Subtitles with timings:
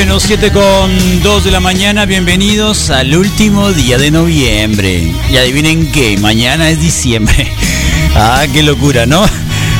[0.00, 5.12] Bueno, 7 con 2 de la mañana, bienvenidos al último día de noviembre.
[5.30, 7.52] Y adivinen qué, mañana es diciembre.
[8.16, 9.22] Ah, qué locura, ¿no?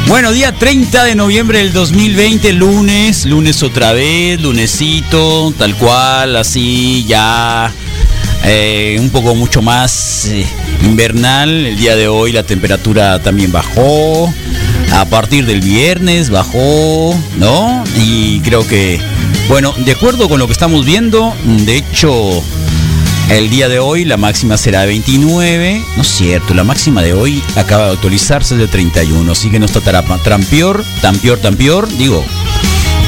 [0.09, 7.07] Bueno, día 30 de noviembre del 2020, lunes, lunes otra vez, lunesito, tal cual, así
[7.09, 7.73] ya
[8.45, 10.47] eh, un poco mucho más eh,
[10.85, 11.49] invernal.
[11.49, 14.33] El día de hoy la temperatura también bajó.
[14.93, 17.85] A partir del viernes bajó, ¿no?
[17.97, 19.01] Y creo que,
[19.51, 22.41] bueno, de acuerdo con lo que estamos viendo, de hecho,
[23.31, 25.85] el día de hoy la máxima será de 29.
[25.97, 29.33] No es cierto, la máxima de hoy acaba de actualizarse de 31.
[29.33, 31.89] Así que no está tan, peor, tan peor, tan peor.
[31.99, 32.25] Digo,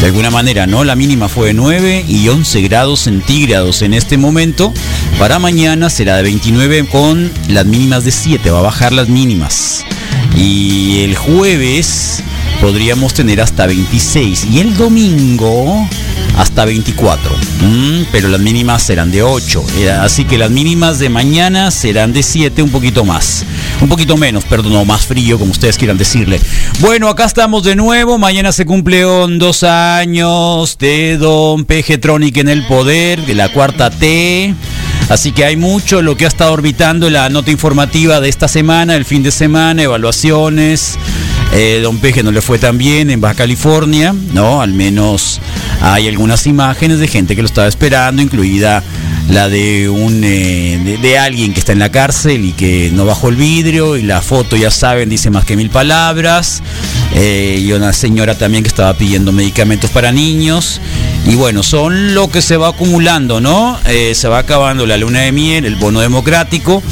[0.00, 0.82] de alguna manera, ¿no?
[0.82, 4.74] La mínima fue de 9 y 11 grados centígrados en este momento.
[5.20, 8.50] Para mañana será de 29 con las mínimas de 7.
[8.50, 9.84] Va a bajar las mínimas.
[10.36, 12.24] Y el jueves
[12.62, 14.44] podríamos tener hasta 26.
[14.52, 15.84] Y el domingo
[16.38, 17.34] hasta 24.
[17.60, 19.64] Mm, pero las mínimas serán de 8.
[19.78, 23.44] Eh, Así que las mínimas de mañana serán de 7, un poquito más.
[23.80, 26.40] Un poquito menos, perdón, no, más frío, como ustedes quieran decirle.
[26.78, 28.16] Bueno, acá estamos de nuevo.
[28.16, 34.54] Mañana se cumplen dos años de Don Pejetronic en el poder, de la cuarta T.
[35.08, 38.94] Así que hay mucho lo que ha estado orbitando la nota informativa de esta semana,
[38.94, 40.96] el fin de semana, evaluaciones.
[41.54, 44.62] Eh, Don Peje no le fue tan bien en Baja California, ¿no?
[44.62, 45.38] Al menos
[45.82, 48.82] hay algunas imágenes de gente que lo estaba esperando, incluida
[49.28, 53.28] la de un eh, de, alguien que está en la cárcel y que no bajó
[53.28, 56.62] el vidrio y la foto ya saben dice más que mil palabras.
[57.14, 60.80] Eh, y una señora también que estaba pidiendo medicamentos para niños.
[61.26, 65.30] Y bueno son lo que se va acumulando no se va acabando la luna de
[65.30, 66.82] miel el bono democrático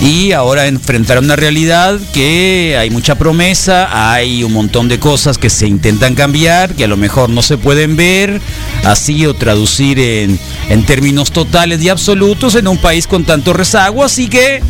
[0.00, 5.50] y ahora enfrentar una realidad que hay mucha promesa, hay un montón de cosas que
[5.50, 8.40] se intentan cambiar, que a lo mejor no se pueden ver
[8.84, 14.04] así o traducir en, en términos totales y absolutos en un país con tanto rezago,
[14.04, 14.60] así que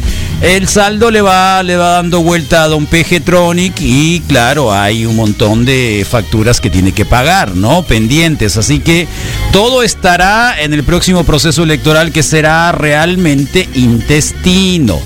[0.42, 5.16] el saldo le va, le va dando vuelta a Don Pejetronic y claro, hay un
[5.16, 7.82] montón de facturas que tiene que pagar, ¿no?
[7.82, 9.08] Pendientes, así que
[9.50, 15.00] todo estará en el próximo proceso electoral que será realmente intestino.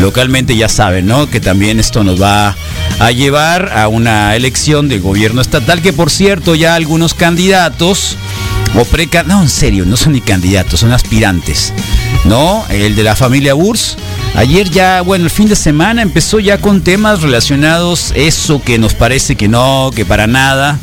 [0.00, 1.28] Localmente ya saben, ¿no?
[1.28, 2.56] Que también esto nos va
[3.00, 8.16] a llevar a una elección de gobierno estatal que por cierto ya algunos candidatos
[8.76, 11.72] o preca no en serio no son ni candidatos son aspirantes
[12.24, 13.96] no el de la familia Burs
[14.34, 18.94] ayer ya bueno el fin de semana empezó ya con temas relacionados eso que nos
[18.94, 20.78] parece que no que para nada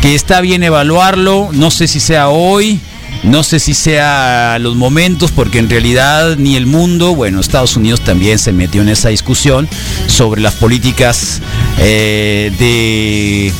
[0.00, 2.80] que está bien evaluarlo no sé si sea hoy
[3.22, 8.00] no sé si sea los momentos, porque en realidad ni el mundo, bueno, Estados Unidos
[8.00, 9.68] también se metió en esa discusión
[10.06, 11.40] sobre las políticas
[11.78, 13.52] eh, de,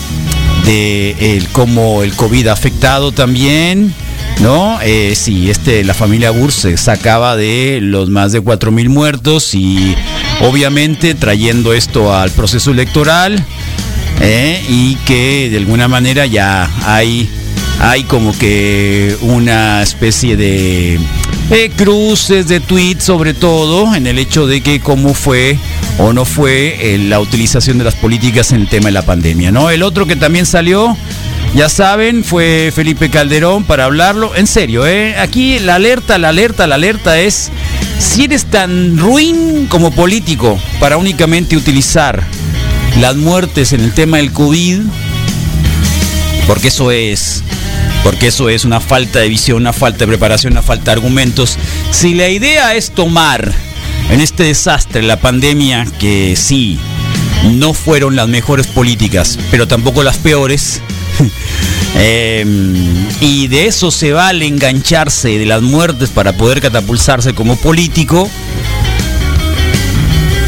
[0.64, 3.94] de el, cómo el COVID ha afectado también.
[4.40, 4.80] ¿No?
[4.82, 9.94] Eh, sí, este, la familia Burs se sacaba de los más de 4.000 muertos y
[10.40, 13.44] obviamente trayendo esto al proceso electoral
[14.20, 17.28] eh, y que de alguna manera ya hay
[17.80, 20.98] hay como que una especie de
[21.76, 25.58] cruces de tweets sobre todo en el hecho de que cómo fue
[25.98, 29.52] o no fue eh, la utilización de las políticas en el tema de la pandemia,
[29.52, 29.70] ¿no?
[29.70, 30.96] El otro que también salió,
[31.54, 34.34] ya saben, fue Felipe Calderón para hablarlo.
[34.34, 35.16] En serio, ¿eh?
[35.18, 37.50] Aquí la alerta, la alerta, la alerta es
[37.98, 42.22] si eres tan ruin como político para únicamente utilizar
[43.00, 44.80] las muertes en el tema del COVID,
[46.46, 47.42] porque eso es,
[48.02, 51.58] porque eso es una falta de visión, una falta de preparación, una falta de argumentos.
[51.90, 53.52] Si la idea es tomar
[54.10, 56.78] en este desastre la pandemia, que sí,
[57.52, 60.82] no fueron las mejores políticas, pero tampoco las peores,
[61.94, 62.42] Eh,
[63.20, 68.30] y de eso se vale engancharse de las muertes para poder catapulsarse como político,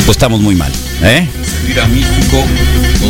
[0.07, 0.73] pues estamos muy mal.
[1.03, 1.29] ¿eh?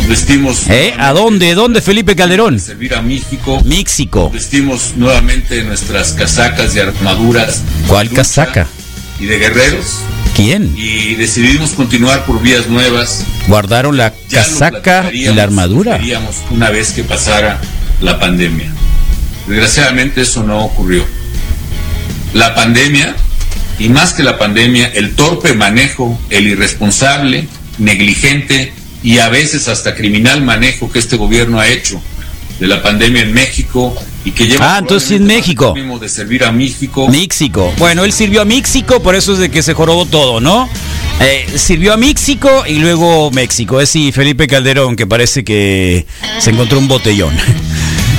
[0.05, 0.67] Nos vestimos.
[0.69, 0.93] ¿Eh?
[0.97, 1.55] ¿A dónde?
[1.55, 2.59] ¿Dónde, Felipe Calderón?
[2.59, 3.61] Servir a México.
[3.65, 4.29] México.
[4.29, 7.63] Vestimos nuevamente nuestras casacas y armaduras.
[7.87, 8.67] ¿Cuál casaca?
[9.19, 9.99] Y de guerreros.
[10.35, 10.73] ¿Quién?
[10.77, 13.25] Y decidimos continuar por vías nuevas.
[13.47, 15.99] Guardaron la casaca y la armadura.
[16.51, 17.59] Una vez que pasara
[18.01, 18.71] la pandemia.
[19.47, 21.03] Desgraciadamente eso no ocurrió.
[22.33, 23.15] La pandemia,
[23.79, 27.47] y más que la pandemia, el torpe manejo, el irresponsable,
[27.77, 28.73] negligente
[29.05, 32.01] y a veces hasta criminal manejo que este gobierno ha hecho
[32.59, 35.75] de la pandemia en México y que lleva ah entonces en México.
[36.01, 37.07] de servir a México.
[37.07, 37.71] México.
[37.77, 40.67] Bueno él sirvió a México por eso es de que se jorobó todo no
[41.21, 43.79] eh, sirvió a México y luego México.
[43.79, 46.05] Es sí Felipe Calderón que parece que
[46.39, 47.35] se encontró un botellón.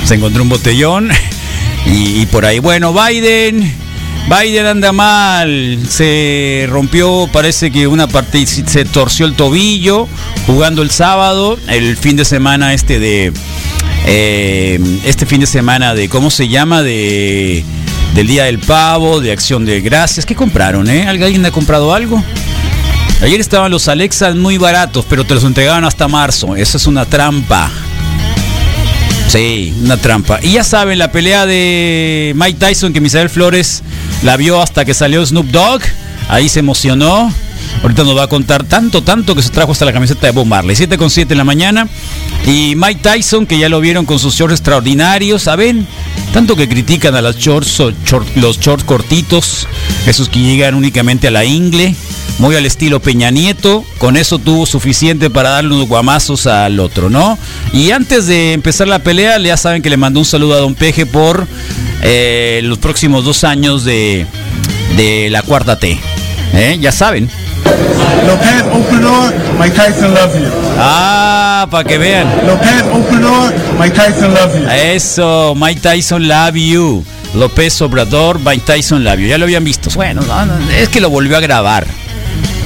[0.06, 1.10] Se encontró un botellón
[1.84, 3.72] y, por ahí, bueno, Biden,
[4.28, 10.08] Biden anda mal, se rompió, parece que una parte, se torció el tobillo
[10.46, 13.32] jugando el sábado, el fin de semana este de,
[14.04, 16.82] eh, este fin de semana de, ¿cómo se llama?
[16.82, 17.64] De,
[18.14, 20.26] del Día del Pavo, de Acción de Gracias.
[20.26, 21.06] ¿Qué compraron, eh?
[21.06, 22.22] ¿Alguien ha comprado algo?
[23.22, 26.56] Ayer estaban los Alexas muy baratos, pero te los entregaron hasta marzo.
[26.56, 27.70] Eso es una trampa.
[29.28, 30.38] Sí, una trampa.
[30.42, 33.82] Y ya saben, la pelea de Mike Tyson que Misael Flores
[34.22, 35.82] la vio hasta que salió Snoop Dogg.
[36.28, 37.32] Ahí se emocionó.
[37.82, 40.46] Ahorita nos va a contar tanto, tanto que se trajo hasta la camiseta de Bob
[40.46, 40.74] Marley.
[40.76, 41.88] 7 con 7 en la mañana.
[42.46, 45.42] Y Mike Tyson, que ya lo vieron con sus shorts extraordinarios.
[45.42, 45.86] ¿Saben?
[46.32, 47.82] Tanto que critican a los shorts,
[48.36, 49.66] los shorts cortitos.
[50.06, 51.94] Esos que llegan únicamente a la ingle
[52.38, 57.08] muy al estilo Peña Nieto, con eso tuvo suficiente para darle unos guamazos al otro,
[57.08, 57.38] ¿no?
[57.72, 60.74] Y antes de empezar la pelea, ya saben que le mandó un saludo a Don
[60.74, 61.46] Peje por
[62.02, 64.26] eh, los próximos dos años de,
[64.96, 65.98] de la cuarta T.
[66.54, 66.78] ¿eh?
[66.80, 67.30] Ya saben.
[68.26, 70.48] López, open door, Mike Tyson love you.
[70.78, 72.26] Ah, para que vean.
[72.46, 74.68] López, open door, Mike Tyson love you.
[74.70, 77.04] Eso, Mike Tyson love you.
[77.34, 79.26] López Obrador, Mike Tyson love you.
[79.26, 79.90] Ya lo habían visto.
[79.94, 80.22] Bueno,
[80.78, 81.86] es que lo volvió a grabar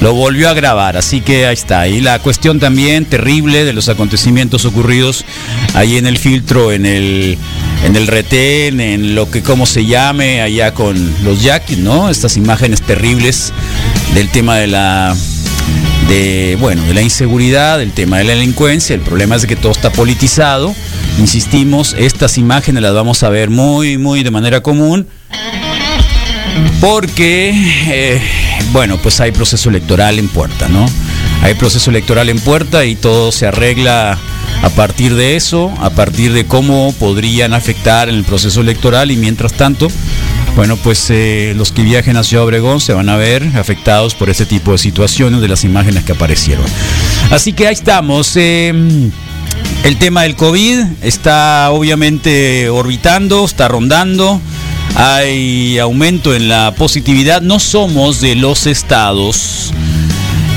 [0.01, 1.87] lo volvió a grabar, así que ahí está.
[1.87, 5.23] Y la cuestión también terrible de los acontecimientos ocurridos
[5.75, 7.37] ahí en el filtro, en el,
[7.85, 12.09] en el retén, en lo que como se llame, allá con los yaquis, ¿no?
[12.09, 13.53] Estas imágenes terribles
[14.15, 15.15] del tema de la
[16.09, 19.71] de bueno, de la inseguridad, del tema de la delincuencia, el problema es que todo
[19.71, 20.75] está politizado.
[21.19, 25.07] Insistimos, estas imágenes las vamos a ver muy muy de manera común
[26.79, 27.51] porque
[27.87, 28.21] eh,
[28.71, 30.85] bueno, pues hay proceso electoral en puerta, ¿no?
[31.43, 34.17] Hay proceso electoral en puerta y todo se arregla
[34.61, 39.17] a partir de eso, a partir de cómo podrían afectar en el proceso electoral y
[39.17, 39.89] mientras tanto,
[40.55, 44.29] bueno, pues eh, los que viajen a Ciudad Obregón se van a ver afectados por
[44.29, 46.65] ese tipo de situaciones de las imágenes que aparecieron.
[47.31, 48.35] Así que ahí estamos.
[48.35, 49.11] Em,
[49.83, 54.39] el tema del COVID está obviamente orbitando, está rondando
[54.95, 57.41] hay aumento en la positividad.
[57.41, 59.71] No somos de los estados,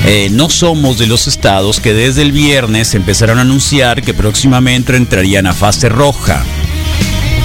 [0.05, 4.95] eh, no somos de los estados que desde el viernes empezaron a anunciar que próximamente
[4.95, 6.43] entrarían a fase roja.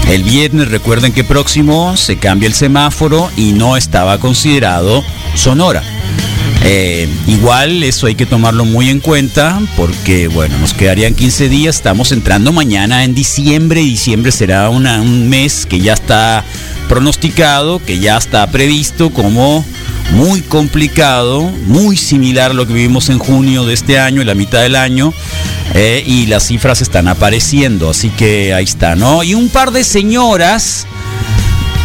[0.08, 5.04] El viernes recuerden que próximo se cambia el semáforo y no estaba considerado
[5.36, 5.82] Sonora.
[6.62, 11.76] Eh, igual eso hay que tomarlo muy en cuenta porque bueno, nos quedarían 15 días,
[11.76, 16.44] estamos entrando mañana en diciembre diciembre será un mes que ya está
[16.90, 19.64] pronosticado, que ya está previsto como
[20.10, 24.34] muy complicado, muy similar a lo que vivimos en junio de este año, en la
[24.34, 25.14] mitad del año,
[25.74, 29.22] eh, y las cifras están apareciendo, así que ahí está, ¿no?
[29.22, 30.88] Y un par de señoras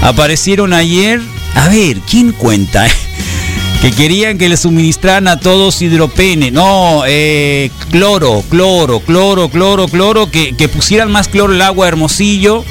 [0.02, 1.22] aparecieron ayer,
[1.54, 2.88] a ver, ¿quién cuenta?
[3.84, 10.32] que querían que le suministraran a todos hidropene, no, eh, cloro, cloro, cloro, cloro, cloro,
[10.32, 12.66] que pusieran más cloro el agua hermosillo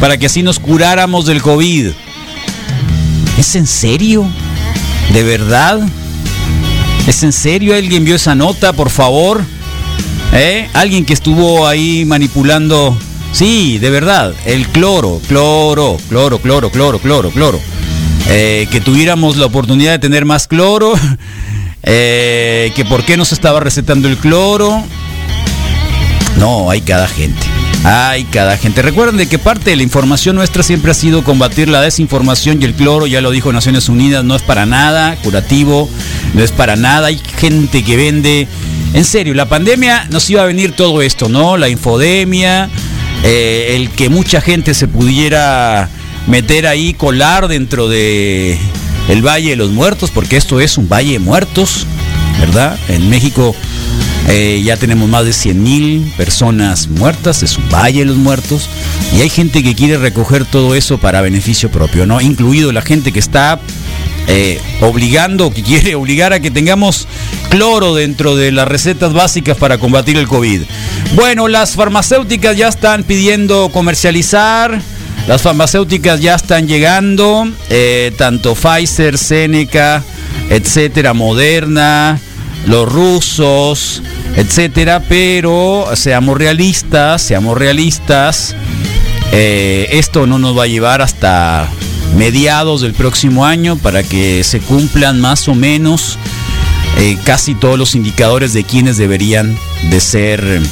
[0.00, 1.88] para que así nos curáramos del COVID.
[3.38, 4.26] ¿Es en serio?
[5.12, 5.80] ¿De verdad?
[7.06, 7.74] ¿Es en serio?
[7.74, 9.42] ¿Alguien vio esa nota, por favor?
[10.32, 10.68] ¿Eh?
[10.74, 12.96] ¿Alguien que estuvo ahí manipulando?
[13.32, 14.32] Sí, de verdad.
[14.44, 17.60] El cloro, cloro, cloro, cloro, cloro, cloro, cloro.
[18.28, 20.94] Eh, que tuviéramos la oportunidad de tener más cloro.
[21.88, 24.82] Eh, que por qué no se estaba recetando el cloro.
[26.36, 27.46] No, hay cada gente.
[27.88, 28.82] Hay cada gente.
[28.82, 32.64] Recuerden de que parte de la información nuestra siempre ha sido combatir la desinformación y
[32.64, 35.88] el cloro, ya lo dijo Naciones Unidas, no es para nada curativo,
[36.34, 37.06] no es para nada.
[37.06, 38.48] Hay gente que vende.
[38.92, 41.56] En serio, la pandemia nos iba a venir todo esto, ¿no?
[41.56, 42.68] La infodemia,
[43.22, 45.88] eh, el que mucha gente se pudiera
[46.26, 48.58] meter ahí, colar dentro de
[49.08, 51.86] el Valle de los Muertos, porque esto es un Valle de Muertos,
[52.40, 52.76] ¿verdad?
[52.88, 53.54] En México
[54.28, 58.68] eh, ya tenemos más de 100 mil personas muertas, es un Valle de los Muertos,
[59.16, 62.20] y hay gente que quiere recoger todo eso para beneficio propio, ¿no?
[62.20, 63.60] Incluido la gente que está
[64.28, 67.06] eh, obligando, que quiere obligar a que tengamos
[67.48, 70.62] cloro dentro de las recetas básicas para combatir el COVID.
[71.14, 74.80] Bueno, las farmacéuticas ya están pidiendo comercializar.
[75.28, 80.04] Las farmacéuticas ya están llegando, eh, tanto Pfizer, Seneca,
[80.50, 82.20] etcétera, Moderna,
[82.66, 84.02] los rusos,
[84.36, 88.54] etcétera, pero seamos realistas, seamos realistas,
[89.32, 91.68] eh, esto no nos va a llevar hasta
[92.16, 96.18] mediados del próximo año para que se cumplan más o menos
[96.98, 99.58] eh, casi todos los indicadores de quienes deberían
[99.90, 100.62] de ser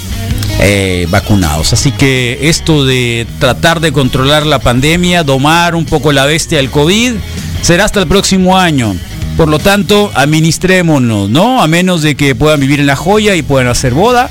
[0.61, 1.73] eh, vacunados.
[1.73, 6.71] Así que esto de tratar de controlar la pandemia, domar un poco la bestia del
[6.71, 7.13] COVID,
[7.61, 8.97] será hasta el próximo año.
[9.37, 11.61] Por lo tanto, administrémonos, ¿no?
[11.63, 14.31] A menos de que puedan vivir en la joya y puedan hacer boda.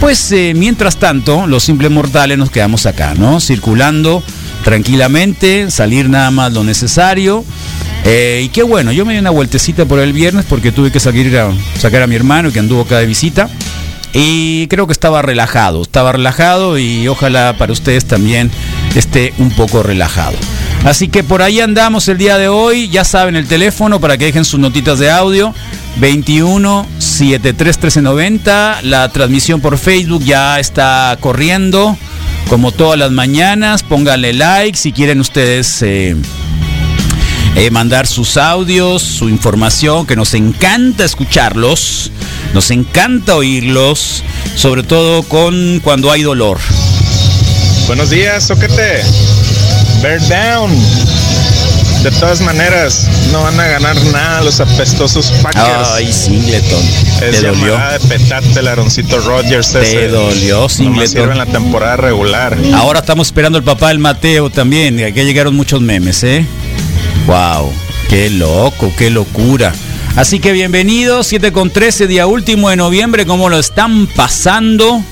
[0.00, 3.40] Pues eh, mientras tanto, los simples mortales nos quedamos acá, ¿no?
[3.40, 4.22] Circulando
[4.64, 7.44] tranquilamente, salir nada más lo necesario.
[8.04, 11.00] Eh, y qué bueno, yo me di una vueltecita por el viernes porque tuve que
[11.00, 13.48] salir a sacar a mi hermano que anduvo acá de visita.
[14.12, 18.50] Y creo que estaba relajado, estaba relajado y ojalá para ustedes también
[18.94, 20.36] esté un poco relajado.
[20.84, 22.88] Así que por ahí andamos el día de hoy.
[22.90, 25.54] Ya saben el teléfono para que dejen sus notitas de audio.
[25.96, 28.82] 21 73 1390.
[28.82, 31.96] La transmisión por Facebook ya está corriendo.
[32.48, 33.82] Como todas las mañanas.
[33.82, 35.80] Pónganle like si quieren ustedes.
[35.80, 36.16] Eh,
[37.56, 42.10] eh, mandar sus audios, su información, que nos encanta escucharlos,
[42.52, 44.24] nos encanta oírlos,
[44.56, 46.58] sobre todo con cuando hay dolor.
[47.86, 49.02] Buenos días, Soquete.
[50.04, 50.70] Bear down.
[52.02, 55.88] De todas maneras, no van a ganar nada los apestosos Packers.
[55.94, 56.84] Ay, Singleton.
[57.22, 57.78] es te dolió.
[57.78, 59.72] de petate el Aaroncito Rodgers.
[59.72, 60.08] Te ese.
[60.08, 61.08] dolió, Singleton.
[61.08, 62.54] sirve en la temporada regular.
[62.74, 65.02] Ahora estamos esperando el papá del Mateo también.
[65.02, 66.44] Aquí llegaron muchos memes, ¿eh?
[67.26, 67.72] Wow,
[68.10, 69.72] qué loco, qué locura.
[70.16, 73.24] Así que bienvenidos, 7 con 13, día último de noviembre.
[73.24, 75.02] ¿Cómo lo están pasando?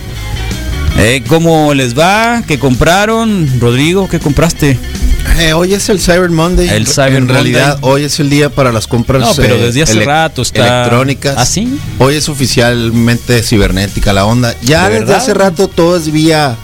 [1.05, 2.43] Eh, ¿Cómo les va?
[2.47, 3.49] ¿Qué compraron?
[3.61, 4.79] Rodrigo, ¿qué compraste?
[5.41, 6.69] Eh, hoy es el Cyber Monday.
[6.69, 9.83] El Cyber en realidad, hoy es el día para las compras No, pero eh, desde
[9.83, 11.35] hace ele- rato está- electrónicas.
[11.37, 11.77] ¿Ah, sí?
[11.99, 14.55] Hoy es oficialmente cibernética la onda.
[14.63, 15.17] Ya ¿De desde verdad?
[15.17, 16.57] hace rato todo es vía,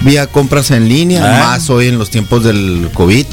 [0.00, 1.46] vía compras en línea, Ah.
[1.50, 3.26] más hoy en los tiempos del COVID.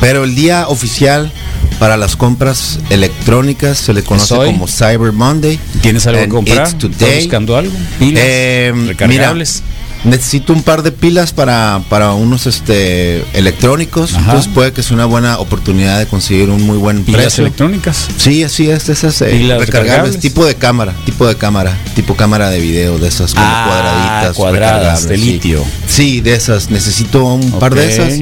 [0.00, 1.30] Pero el día oficial
[1.78, 5.60] para las compras electrónicas se le conoce como Cyber Monday.
[5.80, 6.66] ¿Tienes algo que comprar?
[6.66, 7.72] ¿Estás buscando algo?
[8.00, 8.22] ¿Pilas?
[8.26, 9.62] Eh, ¿Recargables?
[9.62, 9.71] mira,
[10.04, 14.14] necesito un par de pilas para, para unos este electrónicos.
[14.14, 14.20] Ajá.
[14.32, 17.42] Entonces puede que es una buena oportunidad de conseguir un muy buen ¿Pilas precio.
[17.44, 18.08] electrónicas?
[18.16, 20.20] Sí, así es, esas eh, ¿Pilas recargables, recargables?
[20.20, 24.36] tipo de cámara, tipo de cámara, tipo cámara de video, de esas como Ah, cuadraditas,
[24.36, 25.64] cuadradas, de litio.
[25.86, 26.70] Sí, de esas.
[26.70, 28.20] Necesito un par de esas.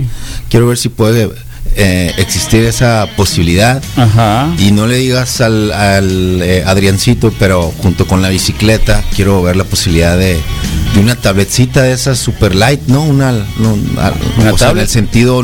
[0.48, 1.30] Quiero ver si puede
[1.76, 3.80] eh, existir esa posibilidad.
[3.96, 4.52] Ajá.
[4.58, 9.56] Y no le digas al, al, eh, Adriancito, pero junto con la bicicleta quiero ver
[9.56, 10.40] la posibilidad de,
[10.94, 13.02] de una tabletcita de esas super light, ¿no?
[13.02, 13.74] Una, no,
[14.38, 15.42] ¿Una o sea, en el sentido,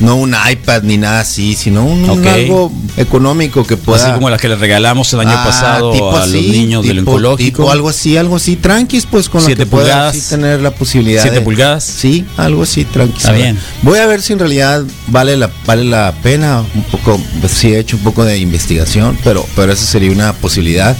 [0.00, 2.26] no un iPad ni nada así, sino un, un Ok.
[2.26, 4.02] algo económico que pueda...
[4.02, 6.98] Así como las que les regalamos el año Ah, pasado a los así, niños del
[7.00, 7.62] tipo- oncológico.
[7.62, 10.16] tipo algo así, algo así, tranquis, pues con Siete lo que pueda pulgadas.
[10.16, 11.22] así tener la posibilidad.
[11.22, 11.84] Siete de- pulgadas.
[11.84, 13.18] Sí, algo así, tranqui.
[13.18, 13.58] Está bien.
[13.82, 17.72] Voy a ver si en realidad vale la vale la pena un poco, pues, sí
[17.74, 20.96] he hecho un poco de investigación, pero pero esa sería una posibilidad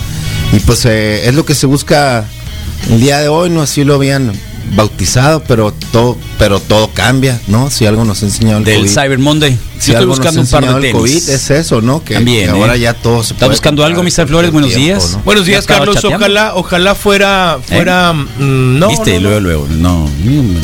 [0.52, 2.26] y pues eh, es lo que se busca
[2.88, 4.32] el día de hoy, no así lo habían
[4.74, 7.70] bautizado, pero todo pero todo cambia, ¿no?
[7.70, 8.90] Si algo nos ha enseñado el Del COVID.
[8.90, 9.58] Cyber Monday.
[9.80, 10.92] Si Yo estoy buscando un par de tenis.
[10.92, 12.04] COVID es eso, ¿no?
[12.04, 12.80] Que, También, que ahora ¿eh?
[12.80, 14.26] ya todo se ¿Está buscando algo, Mr.
[14.28, 14.50] Flores?
[14.52, 15.12] Buenos tiempo, días.
[15.16, 15.22] ¿no?
[15.24, 15.94] Buenos días, Carlos.
[15.94, 16.16] chateando.
[16.18, 19.40] Ojalá, ojalá fuera, fuera, mm, no, Viste, no, no.
[19.40, 19.68] luego, luego.
[19.70, 20.10] No,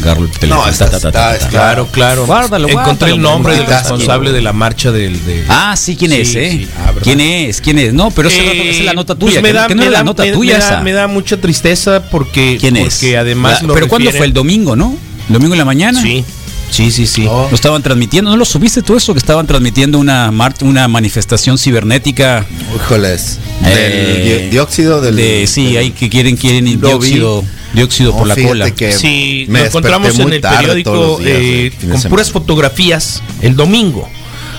[0.02, 0.68] agarro el teléfono.
[0.68, 1.48] está- ta, está- ta, ta.
[1.48, 2.26] Claro, claro.
[2.26, 5.24] Guárdalo, Encontré guárdalo, el nombre del responsable de la marcha del.
[5.24, 6.50] de- Ah, sí, ¿quién es, Sí, eh?
[6.50, 7.00] sí, ah, ¿verdad?
[7.02, 7.60] ¿Quién es?
[7.62, 7.94] ¿Quién es?
[7.94, 9.40] No, pero esa, Eh, esa es la nota pues tuya.
[9.40, 10.66] me que no- da, que no me es la da- nota me- tuya me da-
[10.68, 10.80] esa.
[10.82, 12.58] me da mucha tristeza porque.
[12.60, 12.94] ¿Quién es?
[12.96, 13.60] Porque además.
[13.66, 14.26] ¿Pero cuándo fue?
[14.26, 14.94] El domingo, ¿no?
[15.28, 16.02] ¿El domingo en la mañana?
[16.02, 16.22] Sí,
[16.70, 17.26] sí, sí, sí.
[17.28, 17.46] Oh.
[17.50, 19.12] Lo estaban transmitiendo, ¿no lo subiste tú eso?
[19.14, 22.44] Que estaban transmitiendo una, mar- una manifestación cibernética.
[22.74, 23.38] Híjoles.
[23.62, 25.16] Del Eh, di- dióxido del.
[25.16, 26.76] de- sí, del- hay que quieren quieren vi.
[26.76, 28.70] dióxido, dióxido No, por la cola.
[28.70, 32.08] que Sí, me lo encontramos en el periódico días eh, de con semana.
[32.10, 34.08] puras fotografías el domingo.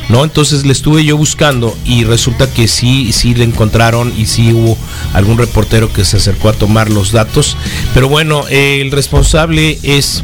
[0.10, 0.24] ¿No?
[0.24, 4.78] Entonces le estuve yo buscando y resulta que sí, sí le encontraron y sí hubo
[5.14, 7.58] algún reportero que se acercó a tomar los datos.
[7.94, 10.24] Pero bueno, eh, el responsable es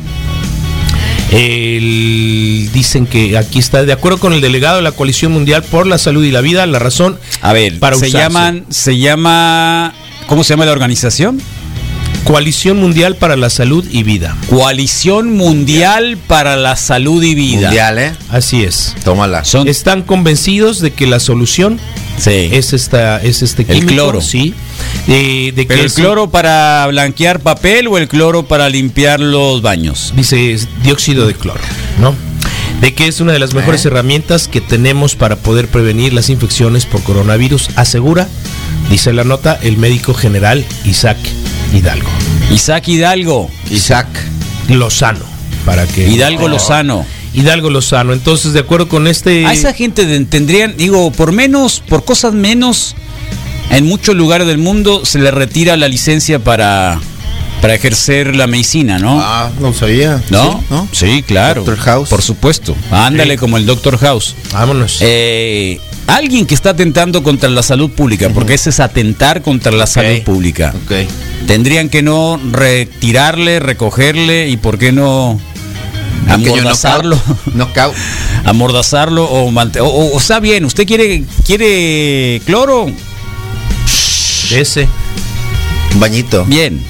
[1.33, 5.87] el- dicen que aquí está de acuerdo con el delegado de la Coalición Mundial por
[5.87, 8.17] la Salud y la Vida, la razón A ver, para se usarse.
[8.23, 9.93] llaman, se llama,
[10.27, 11.41] ¿cómo se llama la organización?
[12.23, 14.37] Coalición Mundial para la Salud y Vida.
[14.49, 17.67] Coalición Mundial para la Salud y Vida.
[17.67, 18.13] Mundial, ¿eh?
[18.29, 18.95] Así es.
[19.03, 19.43] Tómala.
[19.43, 21.79] Son, Están convencidos de que la solución
[22.17, 22.49] sí.
[22.51, 24.21] es esta es este El químico, cloro.
[24.21, 24.53] sí
[25.07, 29.19] Eh, de que ¿Pero el es- cloro para blanquear papel o el cloro para limpiar
[29.19, 30.13] los baños?
[30.15, 31.59] dice es dióxido de cloro
[31.99, 32.15] no
[32.81, 33.87] de que es una de las mejores ¿Eh?
[33.87, 38.27] herramientas que tenemos para poder prevenir las infecciones por coronavirus asegura
[38.89, 41.17] dice la nota el médico general Isaac
[41.73, 42.09] Hidalgo
[42.51, 43.49] Isaac Hidalgo.
[43.71, 44.07] Isaac.
[44.69, 45.25] Lozano
[45.65, 47.05] para que Hidalgo Lozano.
[47.33, 52.05] Hidalgo Lozano entonces de acuerdo con este A esa gente tendrían, digo, por menos, por
[52.05, 52.95] cosas menos,
[53.71, 56.99] en muchos lugares del mundo se le retira la licencia para,
[57.61, 59.19] para ejercer la medicina, ¿no?
[59.21, 60.21] Ah, no sabía.
[60.29, 60.59] ¿No?
[60.59, 60.87] Sí, ¿no?
[60.91, 61.63] Sí, claro.
[61.63, 61.77] Dr.
[61.79, 62.09] House.
[62.09, 62.75] Por supuesto.
[62.91, 63.39] Ándale Sí.
[63.39, 64.35] como el Doctor House.
[64.51, 69.71] vámonos Eh, alguien que está atentando contra la salud pública, porque ese es atentar contra
[69.71, 70.73] la salud pública.
[70.85, 71.07] Ok.
[71.47, 75.39] Tendrían que no retirarle, recogerle y por qué no
[76.29, 77.17] amordazarlo.
[77.53, 77.93] knockout.
[78.45, 82.87] Amordazarlo o, o, o- está bien, usted quiere quiere cloro,
[84.51, 84.87] ese
[85.95, 86.45] bañito.
[86.45, 86.83] bien.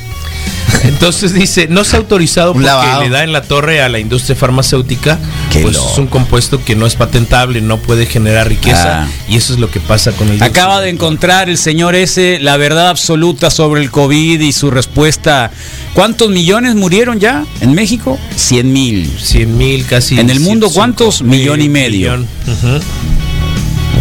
[0.84, 3.04] Entonces dice, no se ha autorizado porque lavado.
[3.04, 5.18] le da en la torre a la industria farmacéutica,
[5.52, 5.92] Qué pues loco.
[5.92, 9.08] es un compuesto que no es patentable, no puede generar riqueza Ah.
[9.30, 12.58] y eso es lo que pasa con el Acaba de encontrar el señor ese la
[12.58, 15.52] verdad absoluta sobre el COVID y su respuesta.
[15.94, 18.20] ¿Cuántos millones murieron ya en México?
[18.36, 19.10] 100 mil.
[19.22, 20.20] 100 mil casi.
[20.20, 21.22] ¿En el mundo 105 cuántos?
[21.22, 22.12] Millón y medio.
[22.18, 22.28] millón.
[22.48, 22.84] Ujú.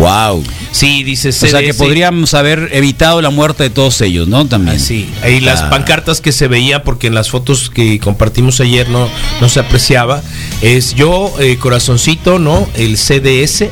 [0.02, 0.42] Wow.
[0.72, 4.46] Sí, dice O sea que podríamos haber evitado la muerte de todos ellos, ¿no?
[4.46, 4.76] También.
[4.76, 5.08] Ah, sí.
[5.22, 5.70] Ahí las Ah.
[5.70, 9.08] pancartas que se veía, porque en las fotos que compartimos ayer no,
[9.40, 10.20] no se apreciaba,
[10.60, 12.66] es yo, eh, corazoncito, ¿no?
[12.74, 13.70] El CDS,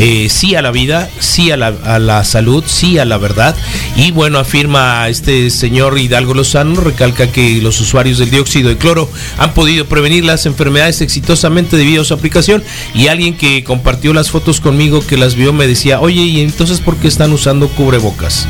[0.00, 3.56] eh, sí a la vida, sí a la, a la salud, sí a la verdad.
[3.96, 9.10] Y bueno, afirma este señor Hidalgo Lozano, recalca que los usuarios del dióxido de cloro
[9.38, 12.62] han podido prevenir las enfermedades exitosamente debido a su aplicación.
[12.94, 16.80] Y alguien que compartió las fotos conmigo, que las vio, me decía, oye, ¿y entonces
[16.80, 18.46] por qué están usando cubrebocas?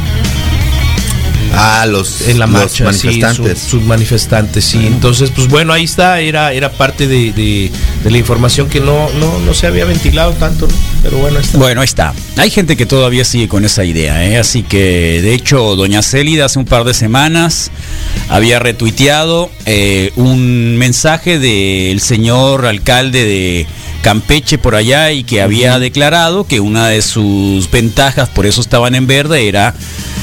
[1.54, 3.58] Ah, los, en la los marcha, manifestantes.
[3.58, 4.86] sí, su- sus manifestantes, sí.
[4.86, 7.70] Entonces, pues bueno, ahí está, era, era parte de, de-
[8.04, 10.74] de la información que no, no, no se había ventilado tanto, ¿no?
[11.02, 11.58] pero bueno, ahí está.
[11.58, 12.14] Bueno, ahí está.
[12.36, 14.38] Hay gente que todavía sigue con esa idea, ¿eh?
[14.38, 17.70] así que de hecho doña Célida hace un par de semanas
[18.28, 23.66] había retuiteado eh, un mensaje del señor alcalde de
[24.02, 28.94] Campeche por allá y que había declarado que una de sus ventajas, por eso estaban
[28.94, 29.74] en verde, era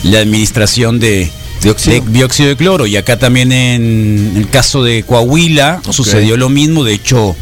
[0.03, 1.29] la administración de
[1.61, 2.05] Dióxido.
[2.05, 2.85] de dióxido de cloro.
[2.85, 6.83] Y acá también en el caso de Coahuila sucedió lo mismo.
[6.83, 7.35] De hecho,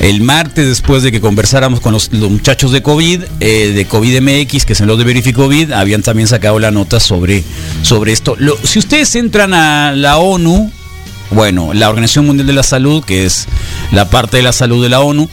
[0.00, 4.20] el martes, después de que conversáramos con los, los muchachos de COVID, eh, de COVID
[4.22, 7.44] MX, que son los de Verificovid, habían también sacado la nota sobre,
[7.82, 8.36] sobre esto.
[8.38, 10.72] Lo- si ustedes entran a la ONU,
[11.30, 13.46] bueno, la Organización Mundial de la Salud, que es
[13.92, 15.28] la parte de la salud de la ONU,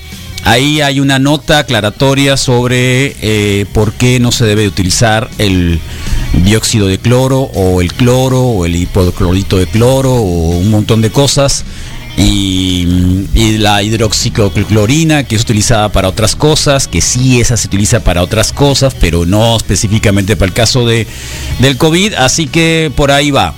[0.46, 5.82] ahí hay una nota aclaratoria sobre eh, por qué no se debe de utilizar el
[6.44, 11.10] dióxido de cloro o el cloro o el hipoclorito de cloro o un montón de
[11.10, 11.66] cosas.
[12.18, 18.00] Y, y la hidroxiclorina que es utilizada para otras cosas, que sí esa se utiliza
[18.00, 21.08] para otras cosas, pero no específicamente para el caso de,
[21.60, 23.54] del COVID, así que por ahí va.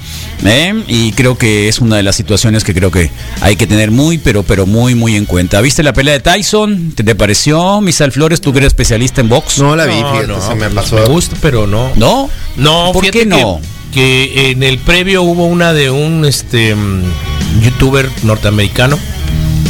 [0.45, 0.73] ¿eh?
[0.87, 4.17] Y creo que es una de las situaciones que creo que hay que tener muy,
[4.17, 5.61] pero, pero muy, muy en cuenta.
[5.61, 6.93] ¿Viste la pelea de Tyson?
[6.95, 8.41] ¿Te, te pareció, Misael Flores?
[8.41, 9.59] Tú que eres especialista en box.
[9.59, 10.95] No la vi, No, fíjate, no, se me pasó.
[10.95, 11.91] Me gusta, pero no.
[11.95, 12.29] ¿No?
[12.55, 13.61] No, ¿Por qué no?
[13.91, 17.03] Que, que en el previo hubo una de un este mm,
[17.61, 18.97] youtuber norteamericano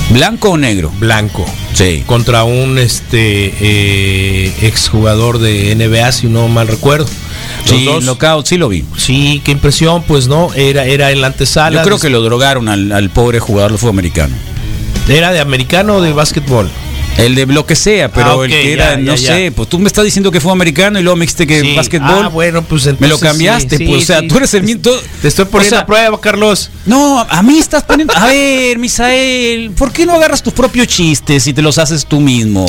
[0.09, 0.91] ¿Blanco o negro?
[0.99, 2.03] blanco Sí.
[2.05, 7.05] contra un este eh, exjugador de NBA, si no mal recuerdo.
[7.67, 8.83] Los Sí, dos- knockout, sí lo vi.
[8.97, 11.77] Sí, qué impresión, pues no, era, era en la antesala.
[11.81, 14.33] Yo creo que lo drogaron al, al pobre jugador de fútbol americano.
[15.09, 16.69] ¿Era de americano o de básquetbol?
[17.17, 19.33] El de lo que sea, pero Ah, el que ya, era, no ya, ya.
[19.35, 21.75] sé, pues tú me estás diciendo que fue americano y luego me dijiste que Sí.
[21.75, 22.25] básquetbol.
[22.25, 24.81] Ah, bueno, pues entonces me lo cambiaste, sí, pues, o sea, tú eres el mismo.
[25.21, 26.69] Te estoy poniendo o sea, a prueba, Carlos.
[26.85, 28.13] No, a mí estás poniendo.
[28.15, 32.19] A ver, Misael, ¿por qué no agarras tus propios chistes y te los haces tú
[32.19, 32.65] mismo?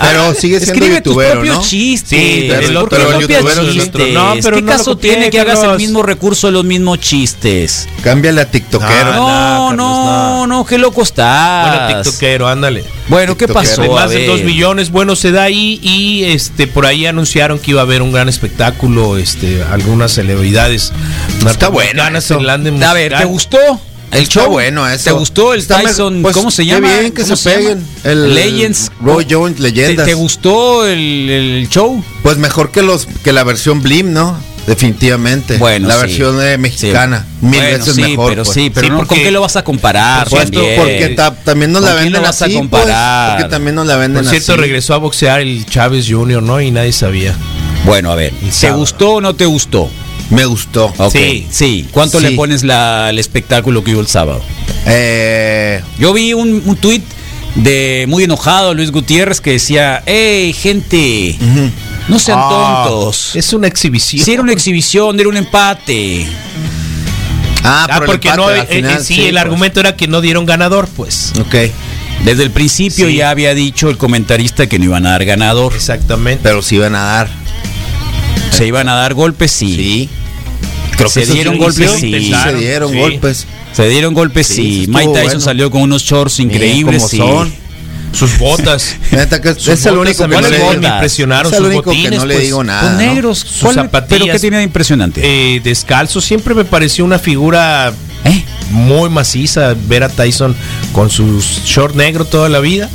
[0.00, 1.62] Pero sigue siendo Escribe tus youtubero, propios ¿no?
[1.62, 2.18] chistes.
[2.18, 4.06] Sí, pero tus propios el youtubero es otro.
[4.06, 7.88] No, pero ¿Qué no caso tiene que hagas el mismo recurso de los mismos chistes?
[8.02, 9.10] Cámbiale a tiktokero.
[9.12, 11.68] Ah, No, no, no, qué loco estás.
[11.70, 12.84] Bueno, tiktokero, ándale.
[13.08, 13.82] Bueno, ¿qué pasó?
[13.82, 14.26] de más de ver.
[14.28, 14.90] 2 millones.
[14.90, 18.28] Bueno, se da ahí y este por ahí anunciaron que iba a haber un gran
[18.28, 20.92] espectáculo, este algunas celebridades
[21.46, 23.58] Está bueno A ver, ¿te gustó?
[24.12, 24.50] El Está show.
[24.50, 25.04] bueno eso.
[25.04, 26.20] ¿Te gustó el Está Tyson?
[26.22, 26.88] pues, ¿Cómo se qué llama?
[26.98, 27.86] bien que ¿Cómo se peguen.
[28.02, 28.90] El- Legends.
[29.00, 30.04] Roy Jones, ¿Te, leyendas.
[30.06, 30.98] te gustó el,
[31.30, 32.02] el show?
[32.22, 34.36] Pues mejor que los que la versión Blim, ¿no?
[34.66, 35.56] Definitivamente.
[35.58, 36.00] Bueno, la sí.
[36.00, 37.24] versión eh, mexicana.
[37.40, 37.46] Sí.
[37.46, 38.30] Mil Bueno, veces sí, mejor.
[38.30, 38.54] Pero pues.
[38.54, 40.28] sí, pero Sí, no, porque- ¿con qué lo vas a comparar?
[40.28, 40.76] Pues, también?
[40.80, 43.36] porque ta- también nos la ¿Con quién venden lo vas a así, pues, comparar?
[43.38, 44.60] porque también nos la venden Por cierto, así.
[44.60, 46.60] regresó a boxear el Chávez Jr., ¿no?
[46.60, 47.34] Y nadie sabía.
[47.84, 48.80] Bueno, a ver, ¿te sábado.
[48.80, 49.88] gustó o no te gustó?
[50.30, 50.92] Me gustó.
[51.12, 51.46] Sí.
[51.50, 51.86] sí.
[51.90, 52.26] ¿Cuánto Sí.
[52.26, 54.40] le pones la, al espectáculo que hubo el sábado?
[54.86, 57.02] Eh, Yo vi un, un tuit
[57.56, 61.36] de muy enojado Luis Gutiérrez que decía, hey, gente,
[62.08, 63.34] no sean Ah, tontos.
[63.34, 64.24] Es una exhibición.
[64.24, 66.26] Si era una exhibición, era un empate.
[67.64, 68.66] ah, Ah, por el porque empate, no, al eh,
[68.98, 69.42] eh, sí, el pues.
[69.42, 71.32] argumento era que no dieron ganador, pues.
[71.40, 71.54] Ok,
[72.24, 73.16] Desde el principio Sí.
[73.16, 75.72] ya había dicho el comentarista que no iban a dar ganador.
[75.74, 76.40] Exactamente.
[76.42, 77.28] pero sí iban a dar.
[78.52, 79.74] Se iban a dar golpes, sí.
[79.74, 80.08] Sí.
[81.08, 82.32] Se dieron golpes, sí.
[82.44, 83.46] Se dieron golpes.
[83.72, 85.40] Se dieron golpes, eso Mike Tyson bueno.
[85.40, 86.96] salió con unos shorts increíbles.
[87.02, 87.16] como sí.
[87.18, 87.52] son.
[88.12, 88.96] Sus botas.
[89.40, 91.66] Que Sus es el único que no ¿cuáles le me digo, impresionaron es el sus
[91.74, 92.44] único botines, que no le pues.
[92.46, 92.82] digo nada.
[92.82, 92.98] Con ¿no?
[92.98, 93.38] negros.
[93.38, 94.18] Sus ¿Cuál- zapatillas.
[94.20, 95.20] ¿Pero qué tiene de impresionante?
[95.22, 97.92] Eh, descalzo siempre me pareció una figura
[98.24, 98.44] ¿Eh?
[98.70, 100.56] muy maciza ver a Tyson
[100.92, 102.90] con sus short negro toda la vida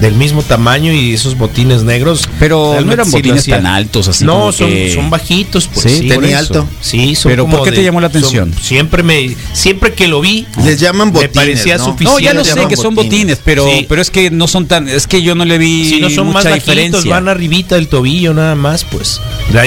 [0.00, 4.24] del mismo tamaño y esos botines negros Pero no eran botines tan altos así.
[4.24, 6.68] no como son, que- son bajitos pues Sí, sí, tenía alto.
[6.80, 8.54] sí son Pero, como ¿por qué te llamó la son- atención?
[8.62, 11.84] siempre me siempre que lo vi Les llaman me botines, parecía ¿no?
[11.86, 13.40] suficiente No, ya lo sé que son botines.
[13.44, 13.86] pero, Sí.
[13.88, 14.88] pero es que no son tan.
[14.88, 17.10] Es que yo no le vi si no son más mucha bajitos diferencia.
[17.10, 19.20] van arribita del tobillo nada más pues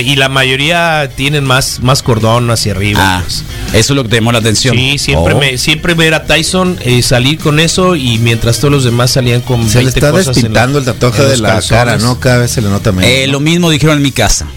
[0.04, 3.44] y la mayoría tienen más más cordón hacia arriba Ah, pues.
[3.74, 4.76] eso es lo que te llamó la atención.
[4.76, 5.40] Sí, siempre Oh.
[5.40, 9.42] me siempre ver a Tyson eh, salir con eso y mientras todos los demás salían
[9.42, 11.70] con Se le 20 está cosas despintando los- el tatuaje de la calzones.
[11.86, 12.20] cara, ¿no?
[12.20, 13.10] Cada vez se le nota menos.
[13.10, 13.34] Eh, ¿no?
[13.34, 14.48] Lo mismo dijeron en mi casa.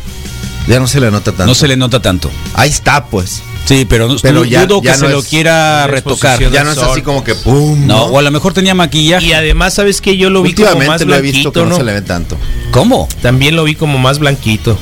[0.68, 1.46] Ya no se le nota tanto.
[1.46, 2.30] No se le nota tanto.
[2.54, 3.42] Ahí está, pues.
[3.66, 6.38] Sí, pero, no- Pero ya- dudo ya que no se lo quiera retocar.
[6.50, 7.86] Ya no es así como que pum.
[7.86, 9.24] No, o a lo mejor tenía maquillaje.
[9.26, 10.18] Y además, ¿sabes qué?
[10.18, 11.76] Yo lo vi como más Últimamente lo he visto que blanquito, no, ¿no?
[11.76, 12.36] se le ve tanto.
[12.72, 13.08] ¿Cómo?
[13.22, 14.78] También lo vi como más blanquito.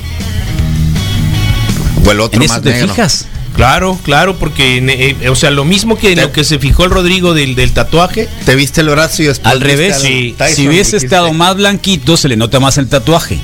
[2.06, 2.88] O el otro ¿En eso te negro.
[2.88, 3.26] fijas?
[3.54, 4.78] Claro, claro, porque,
[5.22, 7.72] eh, o sea, lo mismo que en lo que se fijó el Rodrigo del, del
[7.72, 8.28] tatuaje.
[8.46, 10.34] Te viste el brazo y después Al revés, al sí.
[10.38, 13.38] Tyson si hubiese estado más blanquito, se le nota más el tatuaje.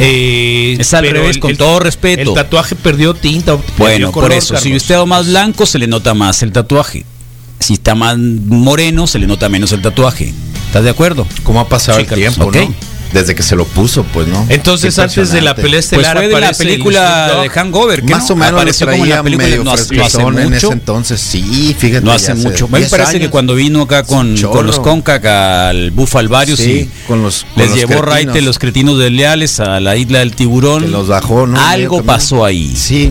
[0.00, 2.30] eh, Es al revés, con todo respeto.
[2.30, 3.56] El tatuaje perdió tinta.
[3.56, 6.50] perdió Bueno, color, por eso, si hubiese estado más blanco, se le nota más el
[6.52, 7.04] tatuaje.
[7.60, 10.34] Si está más moreno, se le nota menos el tatuaje.
[10.66, 11.26] ¿Estás de acuerdo?
[11.44, 12.74] ¿Cómo ha pasado Sí, el Carlos, tiempo, no?
[13.12, 14.44] Desde que se lo puso, pues, ¿no?
[14.48, 17.48] Entonces, antes de la pelea Pues fue de la película de.
[17.50, 18.34] Hangover, que Más no?
[18.34, 20.66] o menos apareció como en la película medio no hace, no hace fresquezón en ese
[20.66, 20.72] mucho.
[20.72, 21.20] entonces.
[21.20, 22.04] Sí, fíjate.
[22.04, 22.68] No hace hace mucho.
[22.68, 24.80] Me 10 parece que cuando vino acá con, con los.
[24.80, 28.02] Concac al Buffalo varios Sí, y con los- con les los llevó.
[28.02, 30.82] Raite los cretinos desleales a la isla del tiburón.
[30.82, 31.60] Que los bajó, ¿no?
[31.60, 32.74] Algo pasó ahí.
[32.76, 33.10] Sí,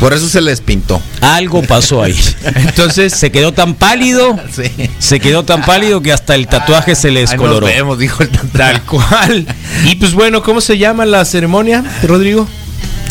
[0.00, 1.00] por eso se les pintó.
[1.20, 2.18] Algo pasó ahí.
[2.56, 4.90] Entonces se quedó tan pálido, Sí.
[4.98, 7.66] se quedó tan pálido que hasta el tatuaje se le Ahí nos descoloró.
[7.66, 9.46] vemos, dijo el Tal cual.
[9.86, 12.48] Y pues bueno, ¿cómo se llama la ceremonia, Rodrigo?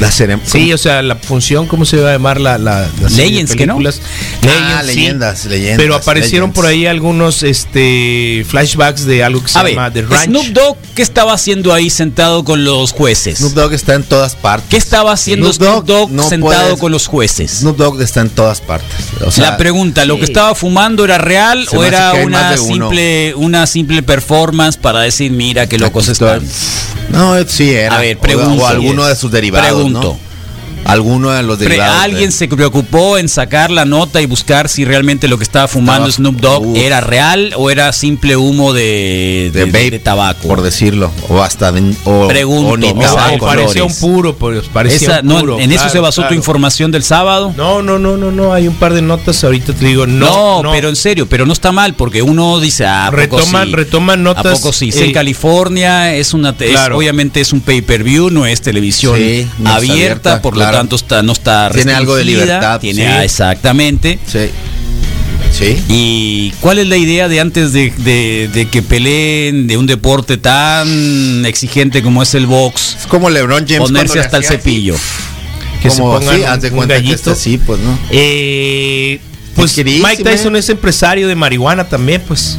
[0.04, 0.52] La ceremonia.
[0.52, 3.30] Sí, o sea, la función, ¿cómo se va a llamar la, la, la serie de
[3.32, 3.76] Legends, ¿que no?
[3.76, 4.02] películas?
[4.48, 4.88] Ah, sí.
[4.88, 5.78] leyendas, leyendas.
[5.78, 6.56] Pero aparecieron Legends.
[6.56, 10.26] por ahí algunos este flashbacks de algo que se A llama The ver, Ranch.
[10.26, 13.40] Snoop Dogg, ¿qué estaba haciendo ahí sentado con los jueces?
[13.40, 14.70] Snoop Dogg está en todas partes.
[14.70, 17.52] ¿Qué estaba haciendo Snoop Snoop Dogg, no sentado puedes- con los jueces?
[17.60, 18.90] Snoop Dogg está en todas partes.
[19.26, 23.34] O sea, la pregunta, ¿lo que estaba fumando era real Se o era una simple,
[23.36, 26.44] una simple performance para decir, mira qué locos aquí están?
[26.44, 26.84] estoy.
[27.10, 27.98] No, sí era.
[27.98, 28.64] A ver, O- pregunto.
[28.64, 29.68] O, alguno de sus derivados.
[29.94, 30.33] ¿No?
[30.86, 31.96] Alguno de los Pre- derivados.
[31.98, 35.68] de- ¿Alguien se preocupó en sacar la nota y buscar si realmente lo que estaba
[35.68, 36.78] fumando Estaba- Snoop Dogg Uf.
[36.78, 40.48] era real o era simple humo de, de de, vape, de tabaco?
[40.48, 41.12] por decirlo.
[41.30, 43.36] O hasta de, o, Pregunto, o ni tabaco.
[43.36, 44.02] o parecía colores.
[44.04, 47.04] un puro, pues parecía Esa- un no, puro, ¿En eso se basó tu información del
[47.04, 47.54] sábado?
[47.56, 50.72] No, no, no, no, no, hay un par de notas ahorita te digo, No, no,
[50.72, 53.72] pero en serio, pero no está mal porque uno dice, ah, ¿a poco Retoman- sí?
[53.76, 54.92] retoman notas, ¿A poco sí?
[54.92, 56.98] Sí, eh, en California es una, es- Claro.
[56.98, 60.82] obviamente es un pay-per-view, no es televisión Sí, no es abierta, abierta, por claro.
[60.84, 63.08] tanto está, no está Tiene algo de libertad, Tiene, sí.
[63.08, 64.20] ah, exactamente.
[64.28, 64.50] Sí.
[65.52, 65.78] Sí.
[65.88, 70.38] ¿Y cuál es la idea de antes de, de- de que peleen de un deporte
[70.38, 72.98] tan exigente como es el box?
[73.02, 73.80] Es como LeBron James.
[73.84, 74.96] Ponerse hasta el cepillo.
[75.82, 78.00] que se Como pongan así, un- haz de un cuenta que está así, pues, ¿no?
[78.10, 79.20] Eh,
[79.56, 79.78] pues.
[79.78, 82.58] Mike Tyson es empresario de marihuana también, pues.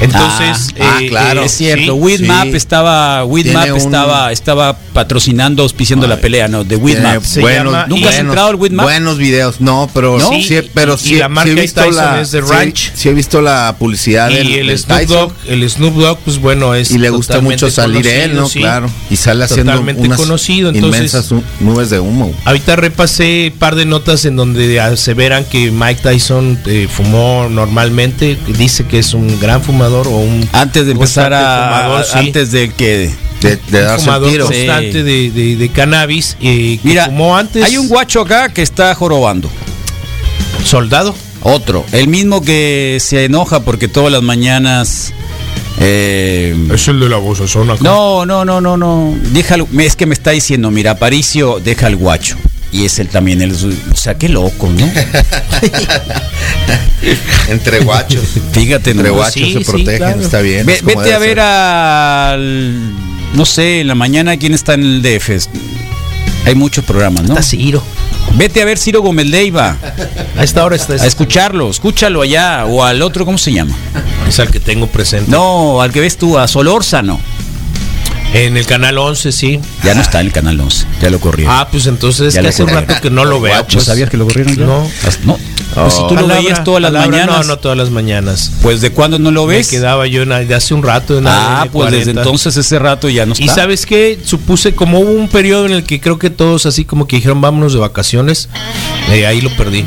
[0.00, 1.42] Entonces, Ah, ah, eh, claro.
[1.42, 2.56] eh, Es cierto, sí, Widmap sí.
[2.56, 6.64] estaba, Widmap un- estaba, estaba patrocinando, auspiciando la pelea, ¿no?
[6.64, 7.22] De Widmap.
[7.40, 8.84] Buenos, llama- ¿Nunca has buenos- entrado al Widmap?
[8.84, 10.28] Buenos videos, no, pero ¿No?
[10.30, 12.42] sí, Sí, pero y- sí, y la marca sí he visto Tyson la, es de
[12.42, 12.92] sí- Ranch.
[12.94, 15.06] Sí, he visto la publicidad del, y el del Snoop.
[15.06, 18.48] Dogg, el Snoop Dogg, pues bueno, es y le gusta mucho salir él, ¿no?
[18.48, 18.60] sí.
[18.60, 18.90] Claro.
[19.10, 22.32] Y sale haciendo Totalmente unas conocido, entonces- inmensas nu- nubes de humo.
[22.44, 28.38] Ahorita repasé un par de notas en donde aseveran que Mike Tyson eh, fumó normalmente,
[28.58, 32.18] dice que es un gran fumador o un Antes de empezar a, fumador, sí.
[32.18, 34.46] antes de que De, de un darse el fumador tiro.
[34.48, 34.54] Sí.
[34.54, 38.62] constante de, de- de cannabis y que Mira, fumó antes hay un guacho acá que
[38.62, 39.50] está jorobando.
[40.64, 41.14] soldado.
[41.42, 45.12] Otro, el mismo que se enoja porque todas las mañanas
[45.78, 47.76] eh, Es el de la voz zona.
[47.80, 49.14] No, no, no, no, no.
[49.30, 52.36] Déjalo, es que me está diciendo, mira, Aparicio, deja el guacho.
[52.72, 54.86] Y es él también, él, es- o sea, qué loco, ¿no?
[57.48, 58.24] Entre guachos.
[58.52, 60.20] Fíjate, Entre guachos sí, se sí, protegen, claro.
[60.20, 60.66] está bien.
[60.66, 62.92] Ve- es como vete a ver al,
[63.34, 65.30] no sé, en la mañana quién está en el DF.
[66.44, 67.30] Hay muchos programas, ¿no?
[67.34, 67.82] Está Ciro.
[68.34, 69.76] Vete a ver Ciro Gómez Leiva,
[70.36, 73.74] A esta hora está a escucharlo, escúchalo allá, o al otro, ¿cómo se llama?
[74.28, 75.30] es el que tengo presente.
[75.30, 77.20] No, al que ves tú, a Solórzano.
[78.34, 79.60] En el canal 11, sí.
[79.82, 81.54] Ya no está en el canal 11, ya lo corrieron.
[81.54, 82.88] Ah, pues entonces Ya que hace un corrieron.
[82.90, 83.56] rato que no lo veo.
[83.56, 83.84] ¿No pues.
[83.84, 84.66] sabías que lo corrieron ya?
[84.66, 84.86] No.
[85.24, 85.38] No.
[85.74, 88.52] Pues si tú lo veías todas las palabra, mañanas, No, no todas las mañanas.
[88.62, 89.68] pues ¿de cuándo no lo Me ves?
[89.68, 92.20] quedaba yo de hace un rato en Ah, ADN pues desde 40.
[92.22, 93.44] entonces ese rato ya no está.
[93.44, 96.84] Y sabes qué, supuse como hubo un periodo en el que creo que todos así
[96.84, 98.48] como que dijeron vámonos de vacaciones,
[99.10, 99.84] eh, ahí lo perdí.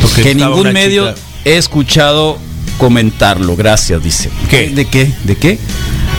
[0.00, 2.38] Porque que ningún medio chica- he escuchado
[2.78, 4.30] comentarlo, gracias, dice.
[4.48, 4.68] ¿Qué?
[4.70, 5.12] ¿De qué?
[5.24, 5.58] ¿De qué?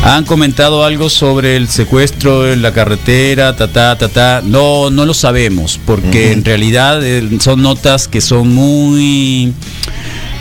[0.03, 4.41] Han comentado algo sobre el secuestro en la carretera, ta ta ta ta.
[4.43, 9.53] No, no lo sabemos, porque en realidad eh, son notas que son muy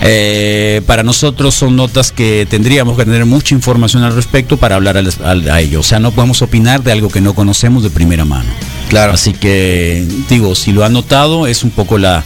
[0.02, 4.96] eh, para nosotros son notas que tendríamos que tener mucha información al respecto para hablar
[4.96, 5.80] al- al- a ello.
[5.80, 8.48] O sea, no podemos opinar de algo que no conocemos de primera mano.
[8.88, 9.12] Claro.
[9.12, 12.24] Así que, digo, si lo han notado, es un poco la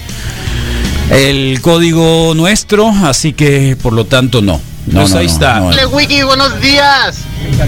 [1.10, 4.60] el código nuestro, así que por lo tanto no.
[4.86, 5.60] No, Pues no, ahí no, está.
[5.60, 5.66] no.
[5.68, 7.16] Hola, Wiki, buenos días.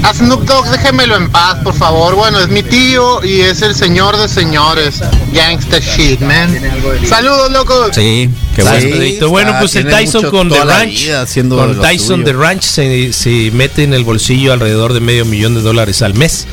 [0.03, 2.15] A Snoop Dogg déjemelo en paz, por favor.
[2.15, 5.01] Bueno, es mi tío y es el señor de señores.
[5.33, 6.59] Gangsta shit, man.
[7.07, 7.91] Saludos, locos.
[7.95, 9.19] Sí, qué Sí.
[9.21, 9.29] bueno.
[9.29, 11.09] Bueno, pues el Tyson mucho con The Ranch.
[11.49, 12.25] Con Tyson.
[12.25, 16.15] The Ranch se, se mete en el bolsillo alrededor de medio millón de dólares al
[16.15, 16.47] mes.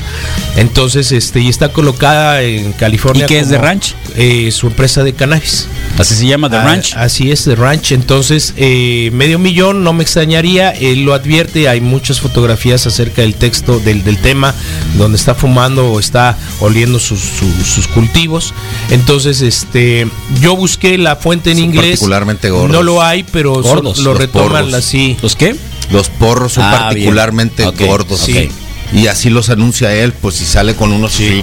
[0.56, 3.24] Entonces, este, y está colocada en California.
[3.24, 3.94] ¿Y qué es The Ranch?
[4.16, 5.66] eh, su empresa de cannabis.
[5.98, 6.94] Así se llama The Ah, Ranch.
[6.96, 7.92] Así es, The Ranch.
[7.92, 10.53] Entonces, eh, medio millón, no me extrañaría.
[10.58, 11.68] Él lo advierte.
[11.68, 14.54] Hay muchas fotografías acerca del texto, del, del tema,
[14.96, 18.54] donde está fumando o está oliendo sus, sus- sus cultivos.
[18.90, 20.06] Entonces, este,
[20.40, 21.90] yo busqué la fuente en Son inglés.
[21.92, 22.70] particularmente gordos.
[22.70, 24.74] No lo hay, pero son- Gordos, lo los retoman porros.
[24.74, 25.16] así.
[25.22, 25.56] ¿Los qué?
[25.90, 28.22] Los porros son Ah, particularmente gordos.
[28.22, 28.26] ok.
[28.26, 28.48] sí.
[28.92, 31.42] Y así los anuncia él, pues si sale con unos sí.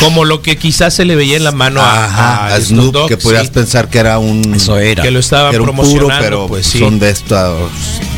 [0.00, 3.08] Como lo que quizás se le veía en la mano a, Ajá, a a Snoop,
[3.08, 5.02] que podías sí, pensar que era un Eso era.
[5.02, 6.78] que lo estaban que era un promocionando, puro, pero pues sí.
[6.78, 7.70] son de estos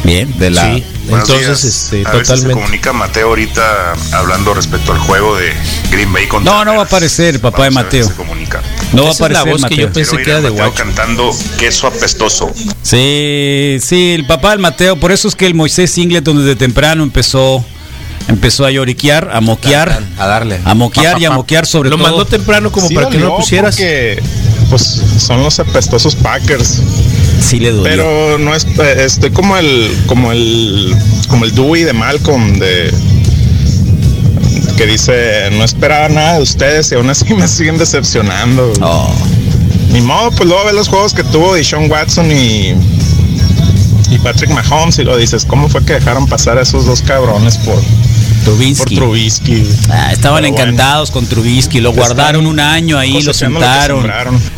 [0.04, 0.32] Bien.
[0.38, 0.84] de la Sí.
[1.08, 1.64] Entonces, días.
[1.64, 2.54] este, a ver si se totalmente.
[2.60, 5.52] comunica Mateo ahorita hablando respecto al juego de
[5.90, 7.98] Green Bay contra No, no va a aparecer el papá de Vamos a ver si
[7.98, 8.08] Mateo.
[8.08, 8.62] se comunica.
[8.92, 9.92] No va a es la aparecer voz que yo Mateo.
[9.92, 12.50] pensé que era de Mateo cantando queso apestoso.
[12.82, 17.02] Sí, sí, el papá del Mateo, por eso es que el Moisés Singleton desde temprano
[17.02, 17.64] empezó
[18.28, 20.60] empezó a lloriquear, a moquear, a darle.
[20.64, 22.06] a moquear y a moquear sobre Lo todo.
[22.06, 23.74] mandó temprano como Sí para que no lo pusieras.
[23.74, 24.22] porque,
[24.70, 26.80] pues son los apestosos Packers.
[27.40, 27.84] Sí le dolió.
[27.84, 30.94] Pero no es, eh, estoy como el, como el,
[31.28, 32.92] como el Dewey de Malcolm de
[34.76, 38.72] que dice no esperaba nada de ustedes y aún así me siguen decepcionando.
[38.82, 39.10] Oh,
[39.92, 42.74] Ni modo, pues luego ves los juegos que tuvo Deshaun Watson y
[44.10, 47.58] y Patrick Mahomes y lo dices, ¿cómo fue que dejaron pasar a esos dos cabrones
[47.58, 47.78] por,
[48.52, 49.64] por Trubisky.
[49.90, 50.70] Ah, estaban Pero bueno.
[50.70, 54.10] encantados con Trubisky, lo guardaron un año ahí, lo sentaron,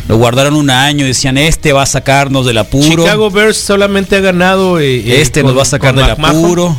[0.07, 4.19] lo guardaron un año, decían este va a sacarnos del apuro, Chicago Bears solamente ha
[4.21, 4.79] ganado.
[4.79, 6.35] eh, eh, este con- nos va a sacar del McMahon.
[6.45, 6.77] apuro,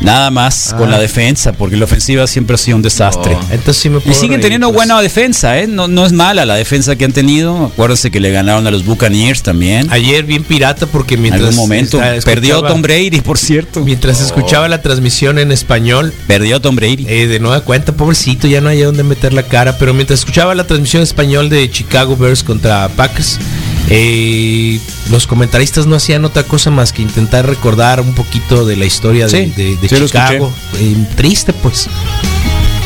[0.00, 0.92] nada más con Ah.
[0.92, 3.34] la defensa, porque la ofensiva siempre ha sido un desastre.
[3.34, 3.40] Oh.
[3.50, 4.76] Entonces sí me Y siguen reír, teniendo pues.
[4.76, 5.66] buena defensa, ¿eh?
[5.66, 7.66] No, no es mala la defensa que han tenido.
[7.66, 9.88] Acuérdense que le ganaron a los Buccaneers también.
[9.90, 12.00] Ayer bien pirata porque En mientras algún momento.
[12.24, 13.80] Perdió Tom Brady, por cierto.
[13.80, 17.06] Mientras escuchaba la transmisión en español, Perdió Tom Brady.
[17.08, 20.54] eh, de nueva cuenta, pobrecito, ya no hay dónde meter la cara, pero mientras escuchaba
[20.54, 23.38] la transmisión en español de Chicago Bears contra Packers,
[23.88, 28.84] eh, los comentaristas no hacían otra cosa más que intentar recordar un poquito de la
[28.84, 30.52] historia de, Sí, de- de sí lo Chicago.
[30.78, 31.88] Eh, triste, pues.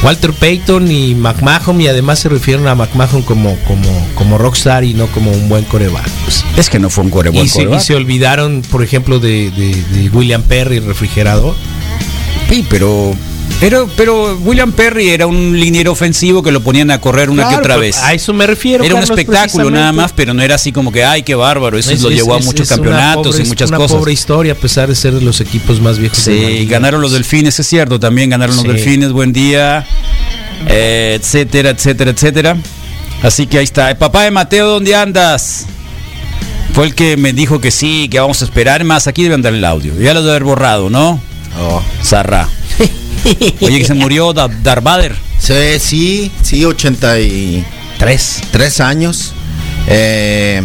[0.05, 4.95] Walter Payton y McMahon y además se refieren a McMahon como, como, como rockstar y
[4.95, 6.09] no como un buen coreback.
[6.25, 6.45] pues.
[6.57, 7.87] Es que no fue un core buen y, se, y quarterback.
[7.87, 11.55] se olvidaron, por ejemplo, de, de- de William Perry, refrigerador.
[12.49, 13.15] Sí, pero,
[13.61, 17.55] pero, pero William Perry era un liniero ofensivo que lo ponían a correr una que
[17.57, 17.97] otra vez.
[18.03, 18.83] A eso me refiero.
[18.85, 21.79] Era un espectáculo nada más, pero no era así como que, ay, qué bárbaro.
[21.79, 23.97] Eso Es- lo es- llevó a muchos campeonatos pobre- y muchas una cosas.
[23.97, 26.19] pobre historia, a pesar de ser de los equipos más viejos.
[26.19, 29.87] Sí, ganaron los delfines, es cierto, también ganaron los delfines, buen día,
[30.67, 32.57] eh, etcétera, etcétera, etcétera.
[33.23, 33.91] Así que ahí está.
[33.91, 35.67] Eh, Papá de Mateo, ¿dónde andas?
[36.75, 39.07] Fue el que me dijo que sí, que vamos a esperar más.
[39.07, 39.93] Aquí debe andar el audio.
[40.01, 41.21] Ya lo debe haber borrado, ¿no?
[41.61, 41.83] Oh.
[42.03, 42.49] Zarra.
[43.61, 45.17] Oye, que se murió Da- Darth Vader.
[45.39, 48.81] Sí, sí, sí, 83 Tres.
[48.81, 49.33] años.
[49.87, 50.63] Eh,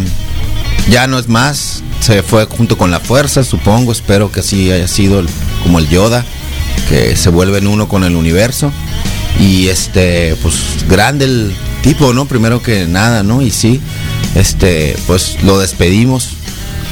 [0.89, 1.83] ya no es más.
[1.99, 3.91] Se fue junto con la fuerza, supongo.
[3.91, 5.29] Espero que así haya sido el-
[5.63, 6.23] como el Yoda,
[6.89, 8.71] que se vuelve en uno con el universo.
[9.39, 10.55] Y este, pues
[10.89, 11.53] grande el
[11.83, 12.25] tipo, ¿no?
[12.25, 13.41] Primero que nada, ¿no?
[13.41, 13.79] Y sí,
[14.35, 16.36] este, pues lo despedimos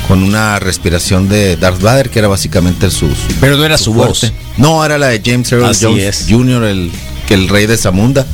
[0.07, 3.07] con una respiración de Darth Vader, que era básicamente su.
[3.09, 4.19] su- Pero no era su voz.
[4.19, 4.35] fuerte.
[4.57, 6.25] No, era la de James Earl Así Jones es.
[6.29, 6.91] Jr., el,
[7.27, 8.25] que el rey de Zamunda.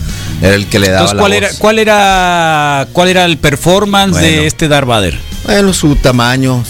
[0.42, 1.38] Era el que le daba Entonces, la ¿cuál voz.
[1.38, 4.28] era, cuál era, cuál era el performance Bueno.
[4.42, 5.20] de este Darth Vader?
[5.46, 6.64] Bueno, su tamaño,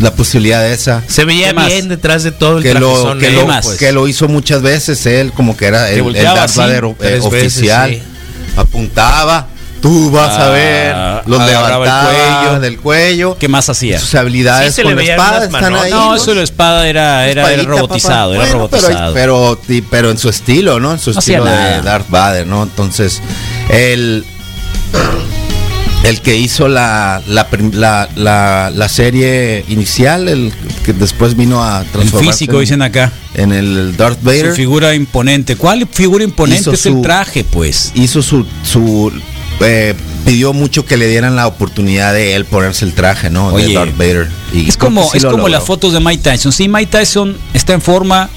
[0.00, 1.02] la posibilidad de esa.
[1.08, 3.66] Se veía bien detrás de todo el Que lo, que, de lo, más?
[3.66, 7.90] que lo hizo muchas veces él, como que era el, Darth Vader eh, veces, oficial.
[7.90, 8.02] sí.
[8.56, 9.48] Apuntaba,
[9.84, 12.60] tú vas a Ah, ver, los agarraba el levantaba cuello.
[12.60, 13.36] del cuello.
[13.38, 14.00] ¿Qué más hacía?
[14.00, 15.90] Sus habilidades Sí, se le con la espada están ahí.
[15.90, 18.44] No, eso de la espada era, era, robotizado, papá.
[18.44, 19.12] era pero- robotizado.
[19.12, 20.92] Pero, pero en su estilo, ¿no?
[20.92, 21.82] En su No estilo de nada.
[21.82, 22.62] Darth Vader, ¿no?
[22.62, 23.20] Entonces,
[23.68, 24.24] el,
[26.04, 30.50] el que hizo la, la, la, la- la serie inicial, el
[30.84, 33.12] que después vino a el transformarse físico, en- dicen acá.
[33.34, 34.50] en el Darth Vader.
[34.50, 35.56] Su figura imponente.
[35.56, 37.92] ¿Cuál figura imponente Hizo es el traje, pues?
[37.94, 39.12] hizo su, su
[39.60, 43.48] eh, pidió mucho que le dieran la oportunidad de él ponerse el traje, ¿no?
[43.48, 44.28] Oye, de Darth Vader.
[44.52, 45.48] Y Es como, sí es como logró.
[45.48, 46.52] las fotos de Mike Tyson.
[46.52, 48.30] Sí, Mike Tyson está en forma,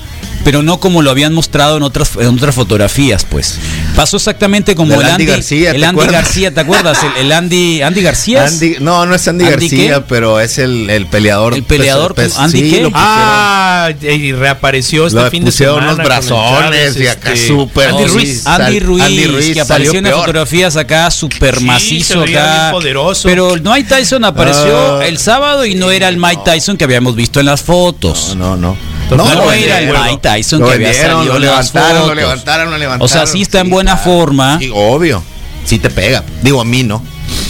[0.43, 3.57] pero no como lo habían mostrado en otras, en otras fotografías, pues.
[3.97, 6.23] Pasó exactamente como el Andy Andy, García, el ¿te Andy acuerdas?
[6.23, 6.99] García, ¿te acuerdas?
[7.03, 8.45] El, el Andy, Andy García.
[8.45, 10.01] Andy- no, no es Andy, ¿Andy García, qué?
[10.07, 11.55] pero es el, el peleador.
[11.55, 12.81] El peleador Pues, con Andy sí, qué?
[12.83, 15.93] lo pusieron- Ah, y reapareció este Lo fin de pusieron semana.
[15.93, 18.45] unos el brazones y acá este, súper- Andy Ruiz.
[18.45, 22.69] Andy Ruiz, Andy Ruiz que salió apareció en las fotografías acá súper Sí, macizo acá.
[22.71, 23.27] poderoso.
[23.27, 25.07] Pero Mike Tyson apareció Ah.
[25.07, 28.35] el sábado y no era el Mike Tyson que habíamos visto en las fotos.
[28.37, 28.96] No, no, no.
[29.11, 29.89] No, No, era el.
[29.89, 33.05] Mike Tyson Lo que había salido lo levantaron, lo levantaron, lo levantaron.
[33.05, 34.59] O sea, sí está en buena forma.
[34.59, 35.23] Sí, obvio.
[35.65, 36.23] Sí te pega.
[36.41, 37.03] Digo, a mí no.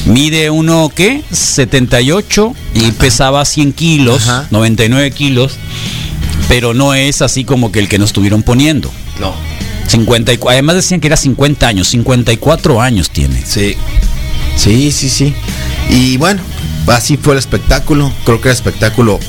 [0.06, 1.24] Mide uno, ¿qué?
[1.32, 4.48] 78 y pesaba 100 kilos, Ajá.
[4.52, 5.58] 99 kilos.
[6.48, 8.92] Pero no es así como que el que nos estuvieron poniendo.
[9.20, 9.34] No.
[9.88, 13.44] 54, además decían que era 50 años, 54 años tiene.
[13.46, 13.76] Sí.
[14.56, 15.34] Sí, sí, sí.
[15.90, 16.42] Y bueno,
[16.88, 18.12] así fue el espectáculo.
[18.26, 19.20] Creo que el espectáculo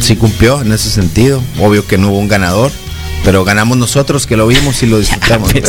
[0.00, 1.42] sí cumplió en ese sentido.
[1.60, 2.70] Obvio que no hubo un ganador,
[3.24, 5.52] pero ganamos nosotros que lo vimos y lo disfrutamos.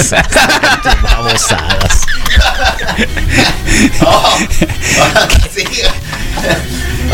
[5.54, 5.63] Sí.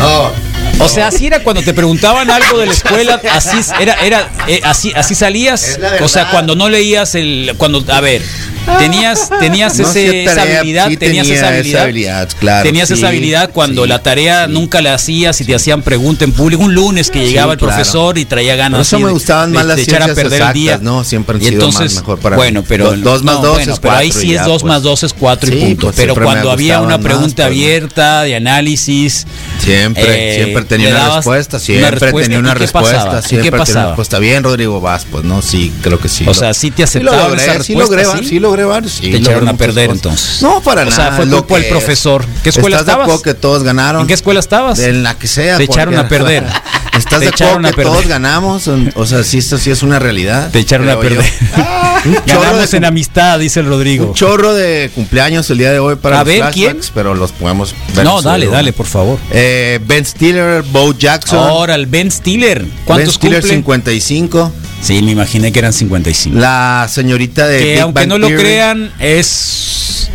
[0.00, 0.30] Oh.
[0.80, 4.60] O sea, así era cuando te preguntaban algo de la escuela, así era, era, eh,
[4.64, 5.78] así, así salías.
[6.02, 8.22] O sea, cuando no leías el, cuando, a ver,
[8.78, 12.94] tenías, tenías No ese- esa habilidad, sí tenías tenía esa esa habilidad, claro, tenías sí,
[12.94, 14.52] esa habilidad cuando sí, la tarea sí.
[14.52, 16.62] nunca la hacías y te hacían pregunta en público.
[16.62, 17.74] Un lunes que llegaba el claro.
[17.74, 18.78] profesor y traía ganas.
[18.78, 20.78] Por eso me de- gustaban de- más las de echar a perder el día.
[20.82, 21.04] ¿no?
[21.04, 22.66] Siempre han Y sido más entonces, mejor para bueno, mí.
[22.68, 24.62] pero Do- dos más no, dos bueno, es pero ahí cuatro sí y es dos
[24.62, 24.68] pues.
[24.68, 25.86] más dos es cuatro y Sí, punto.
[25.86, 29.26] pues, pero cuando había una más, pregunta pero- abierta de análisis,
[29.58, 33.18] Siempre, Eh, siempre tenía una respuesta, una siempre respuesta, tenía ¿y una respuesta, pasaba?
[33.18, 34.18] ¿Y qué siempre tenía una respuesta.
[34.18, 36.24] Bien, Rodrigo Vas, pues no, sí, creo que sí.
[36.26, 38.24] O sea, sí te sí lo aceptaban logré, esa sí logré, ¿sí?
[38.24, 39.98] sí logré varios, sí te echaron a perder cosas.
[40.04, 40.42] entonces.
[40.42, 40.96] No, para O nada.
[40.96, 42.22] sea, fue culpa del que profesor.
[42.22, 42.42] es.
[42.42, 43.04] ¿Qué escuela ¿Estás de estabas?
[43.04, 44.02] acuerdo que todos ganaron?
[44.02, 44.78] ¿En qué escuela estabas?
[44.78, 45.56] En la que sea.
[45.58, 46.44] Te echaron a perder.
[46.96, 47.92] ¿Estás Te de acuerdo a que perder.
[47.92, 48.68] todos ganamos?
[48.94, 50.50] O sea, sí, esto sí es una realidad.
[50.50, 51.24] Te echaron a perder.
[52.04, 54.08] Un Ganamos de en amistad, dice el Rodrigo.
[54.08, 56.78] Un chorro de cumpleaños el día de hoy para A los ver, ¿quién?
[56.92, 58.04] pero los podemos ver.
[58.04, 59.18] No, dale, dale, por favor.
[59.30, 61.38] Eh, ben Stiller, Bo Jackson.
[61.38, 62.60] Ahora el Ben Stiller.
[62.62, 63.56] ben ¿Cuántos Stiller cumple?
[63.56, 64.52] 55.
[64.82, 66.38] Sí, me imaginé que eran 55.
[66.38, 70.10] La señorita de que Big aunque Bang no lo crean, es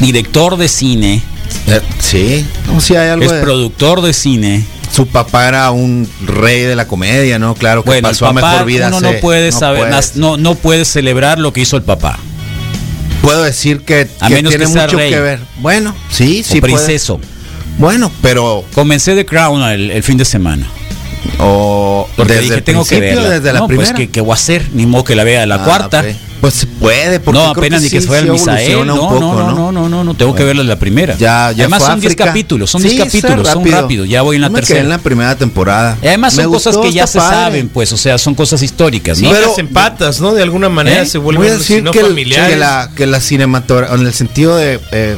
[0.00, 1.22] director de cine,
[1.66, 4.64] Eh, sí, no, sí hay algo es de- productor de cine.
[4.94, 7.54] Su papá era un rey de la comedia, ¿no?
[7.54, 8.88] Claro que Bueno, el pasó a mejor vida.
[8.88, 10.16] uno hace- no puede saber, puedes.
[10.16, 12.18] no, no puede celebrar lo que hizo el papá.
[13.22, 15.10] Puedo decir que, A que menos tiene que sea mucho rey.
[15.10, 15.40] que ver.
[15.58, 16.58] Bueno, sí, sí.
[16.58, 16.74] o puede.
[16.74, 17.20] princeso.
[17.78, 18.64] Bueno, pero.
[18.74, 20.66] Comencé The Crown el, el fin de semana.
[21.38, 23.30] O Porque desde dije, el tengo que verla.
[23.30, 23.90] desde la no, primera.
[23.92, 26.04] pues que, que voy a hacer, ni modo que la vea la Ah, cuarta.
[26.44, 28.86] Pues se puede, porque No, creo apenas ni que sí, fuera el sí Misael.
[28.86, 30.46] No, un poco, no, no, no, no, no, no, tengo que Bueno.
[30.48, 31.14] verlo en la primera.
[31.16, 32.24] Ya, ya Además fue son 10 África.
[32.26, 33.80] capítulos, son Sí, 10 está capítulos, son rápido.
[33.80, 34.08] rápidos.
[34.10, 34.80] Ya voy en la Yo me quedé tercera.
[34.82, 35.96] en la primera temporada.
[36.02, 37.34] Y Además son Me cosas gustó, que ya se padre.
[37.36, 39.30] saben, pues, o sea, son cosas históricas, Sí, ¿no?
[39.30, 40.34] Pero- las empatas, ¿no?
[40.34, 41.06] De alguna manera ¿Eh?
[41.06, 42.50] se Voy vuelven a decir no que, el- familiares.
[42.50, 45.16] que la, que la cinematografía, en el sentido de eh,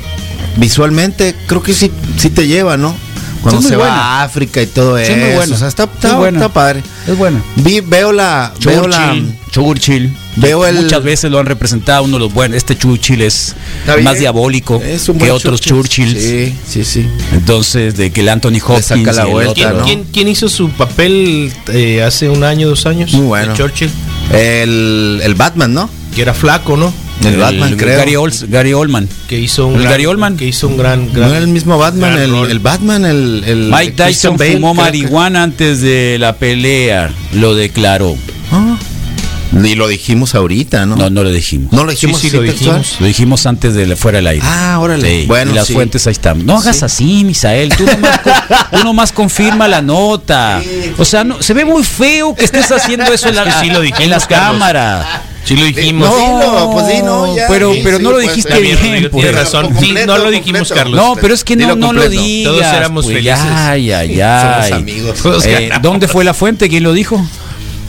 [0.59, 2.95] visualmente, creo que sí, sí te lleva, ¿no?
[3.43, 3.93] Cuando Sí, se buena.
[3.93, 5.17] va a África y todo Sí, eso.
[5.17, 5.53] muy.
[5.53, 6.39] O sea, está, Sí, está, buena.
[6.39, 6.83] está padre.
[7.07, 7.43] Es bueno.
[7.57, 8.53] Vi, veo la.
[8.65, 10.17] Veo la Churchill, Churchill.
[10.37, 12.57] Veo el- Muchas veces lo han representado uno de los buenos.
[12.57, 13.55] Este Churchill es
[14.03, 16.15] más diabólico Es que otros Churchill.
[16.15, 16.23] Churchills.
[16.23, 17.07] Sí, sí, sí.
[17.33, 19.85] Entonces, de que el Anthony Hopkins saca la el vuelta, otro, ¿Quién, ¿no?
[19.85, 23.13] quién- quién hizo su papel eh, hace un año, dos años?
[23.13, 23.53] Muy bueno.
[23.53, 23.91] De Churchill.
[24.33, 25.89] El, el Batman, ¿no?
[26.15, 26.93] Que era flaco, ¿no?
[27.25, 27.97] El, Batman, creo.
[27.99, 29.09] Gary, Ols- Gary Oldman.
[29.27, 30.37] Que hizo un ¿El gran, Gary Oldman?
[30.37, 31.11] Que hizo un gran.
[31.15, 34.81] No era el mismo Batman, el, el Batman, el, el Mike Tyson Bale, fumó que-
[34.83, 37.11] marihuana antes de la pelea.
[37.33, 38.17] Lo declaró.
[38.53, 38.77] Ah.
[39.53, 40.97] Y lo dijimos ahorita, ¿no?
[40.97, 41.73] No, no lo dijimos.
[41.73, 42.97] No lo dijimos, Sí, lo dijimos.
[43.01, 44.43] Lo dijimos antes de fuera del aire.
[44.45, 45.21] Ah, órale.
[45.23, 45.73] Sí, Bueno, y las sí.
[45.73, 46.45] fuentes ahí están.
[46.45, 46.85] No hagas Sí.
[46.85, 47.75] así, Misael.
[47.77, 48.21] Tú nomás,
[48.71, 50.61] tú nomás confirma la nota.
[50.99, 53.61] O sea, no, se ve muy feo que estés haciendo eso en, la, Es que
[53.63, 55.07] sí lo dijimos, en las cámaras.
[55.45, 56.09] Sí lo dijimos.
[56.09, 57.47] No, dilo, pues sí, no, ya.
[57.49, 58.77] pero, Sí, pero sí, no lo pues, dijiste bien.
[58.79, 59.23] Rodrigo, pues.
[59.25, 59.77] tienes razón.
[59.79, 60.75] Sí, no lo dijimos, completo.
[60.75, 60.97] Carlos.
[61.01, 62.53] No, pero es que no, no lo digas.
[62.53, 63.39] Todos éramos pues, felices.
[63.41, 64.73] Ay, ay, Somos ay.
[64.73, 65.47] amigos.
[65.47, 65.71] Eh.
[65.81, 66.69] ¿Dónde fue la fuente?
[66.69, 67.25] ¿Quién lo dijo?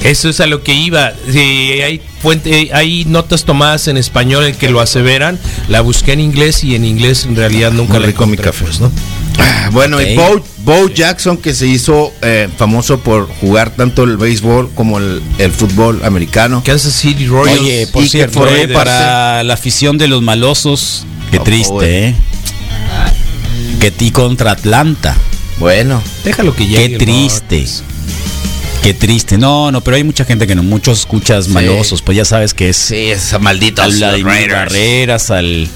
[0.03, 1.11] Eso es a lo que iba.
[1.31, 1.39] Sí,
[1.83, 5.39] hay fuente, hay notas tomadas en español en que lo aseveran.
[5.69, 8.63] La busqué en inglés y en inglés en realidad nunca Muy la rico mi café.
[8.65, 8.91] pues, ¿no?
[9.39, 14.17] Ah, Bueno, y Bo, Bo Jackson, que se hizo eh, famoso por jugar tanto el
[14.17, 16.61] béisbol como el, el fútbol americano.
[16.63, 17.59] Kansas City Royals.
[17.59, 22.07] Oye, por y cierto, eh, para la afición de los malosos, qué Oh, triste.
[22.09, 22.15] ¿eh?
[23.79, 25.15] Que ti contra Atlanta.
[25.59, 26.85] Bueno, déjalo que Qué llegue.
[26.95, 27.65] el triste.
[28.87, 29.37] Qué triste.
[29.37, 30.63] No, no, pero hay mucha gente que no.
[30.63, 32.77] Muchos escuchas malosos, pues ya sabes que es.
[32.77, 33.81] sí, es maldito.
[33.81, 35.67] al Vladimir Barreras, al,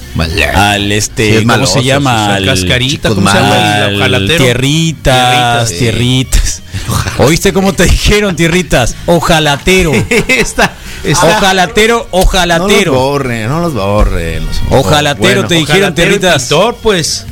[0.54, 2.34] al este, Sí, es ¿cómo maloso, se llama?
[2.36, 3.84] Al, Cascarita, ¿cómo se llama?
[3.88, 4.44] El ojalatero.
[4.44, 6.62] tierritas, Tierritas, tierritas.
[7.18, 8.96] ¿Oíste cómo te dijeron, tierritas?
[9.04, 9.92] Ojalatero.
[10.28, 10.72] está,
[11.04, 11.26] está.
[11.36, 12.94] Ojalatero, No los ojalatero.
[12.94, 14.42] borren, no los borren.
[14.70, 16.42] Ojalatero Bueno, te dijeron, Ojalatero tierritas.
[16.44, 17.26] pintor, pues.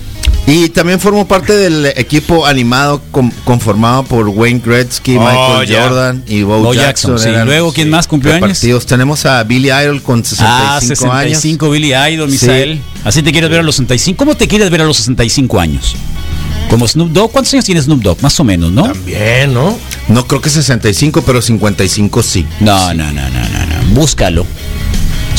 [0.53, 5.83] Y también formó parte del equipo animado com- conformado por Wayne Gretzky, Oh, Michael ya.
[5.89, 7.13] Jordan y Bo, Bo Jackson.
[7.13, 7.29] Jackson, sí.
[7.29, 8.49] eran, Luego, ¿quién más cumplió años?
[8.49, 8.85] repartidos.
[8.85, 12.33] Tenemos a Billy Idol con 65, Ah, 65 Billy Idol, Sí.
[12.33, 12.81] Misael.
[13.05, 14.17] Así te quieres ver a los 65.
[14.19, 15.95] ¿Cómo te quieres ver a los 65 años?
[16.69, 17.31] Como Snoop Dogg.
[17.31, 18.21] ¿Cuántos años tiene Snoop Dogg?
[18.23, 18.85] Más o menos, ¿no?
[18.85, 19.69] También, ¿no?
[19.69, 19.79] años.
[20.09, 22.45] No creo que 65, pero 55 sí.
[22.59, 23.95] No, no, no, no, no, no.
[23.95, 24.45] Búscalo.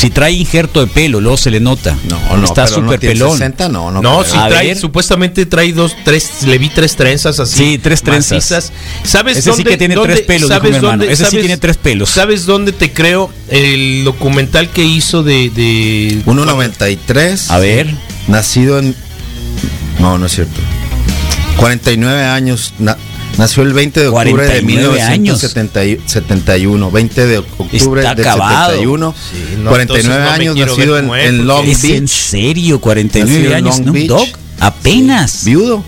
[0.01, 1.95] Si trae injerto de pelo, luego se le nota.
[2.09, 3.31] No, no, Está no súper tiene pelón.
[3.33, 4.01] 60, no, no.
[4.01, 4.77] No, si A trae, ver.
[4.77, 7.55] supuestamente trae dos, tres, le vi tres trenzas así.
[7.57, 8.31] Sí, tres trenzas.
[8.31, 8.71] macizas.
[9.03, 10.97] ¿Sabes Ese sí que tiene dónde- tres pelos, dijo ¿sabes mi hermano.
[10.97, 12.09] dónde- Ese sí tiene tres pelos.
[12.09, 13.31] ¿Sabes dónde te creo?
[13.47, 15.51] El documental que hizo de...
[15.51, 17.51] de 1.93.
[17.51, 17.87] A ver.
[18.27, 18.95] Nacido en.
[19.99, 20.59] No, no es cierto.
[21.57, 22.73] 49 años.
[22.79, 22.97] na-
[23.38, 25.41] nació el 20 de octubre de 49 años.
[25.43, 26.91] 1971.
[26.91, 28.69] 20 de octubre Está del acabado.
[28.71, 29.15] 71.
[29.32, 32.09] Sí, no, 49 entonces no años nacido en, en Long ¿Es en Beach.
[32.09, 32.79] serio?
[32.82, 34.07] 49 Nacido en años Long Beach.
[34.07, 34.29] Dogg.
[34.59, 35.43] Apenas.
[35.43, 35.84] Viudo.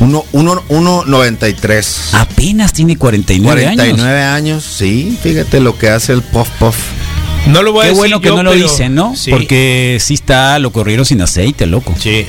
[0.00, 1.86] 1.93.
[2.12, 3.76] Apenas tiene 49, años.
[3.76, 4.64] 49 años.
[4.64, 6.76] Sí, fíjate lo que hace el Puff Puff.
[7.46, 9.14] No lo voy a Qué decir bueno que yo, no lo dicen, ¿no?
[9.16, 11.94] Sí, Porque sí está, lo corrieron sin aceite, loco.
[11.98, 12.26] Sí.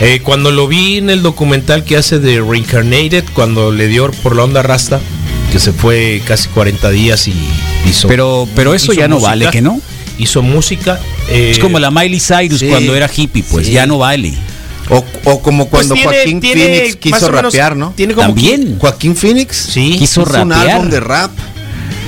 [0.00, 4.34] Eh, cuando lo vi en el documental que hace de Reincarnated, cuando le dio por
[4.34, 4.98] la onda rasta,
[5.52, 7.34] que se fue casi 40 días y
[7.88, 8.08] hizo.
[8.08, 9.80] Pero, pero eso hizo ya no música, vale, ¿que no?
[10.18, 10.98] Hizo música.
[11.28, 13.72] eh, Es como la Miley Cyrus sí, cuando era hippie, pues sí.
[13.72, 14.32] ya no vale.
[14.88, 17.92] O, o como pues cuando tiene- Joaquín tiene Phoenix quiso menos- rapear, ¿no?
[17.94, 18.78] Tiene como También.
[18.78, 19.96] Joaquín Phoenix Sí.
[19.98, 20.70] Quiso hizo un rapear.
[20.70, 21.30] álbum de rap.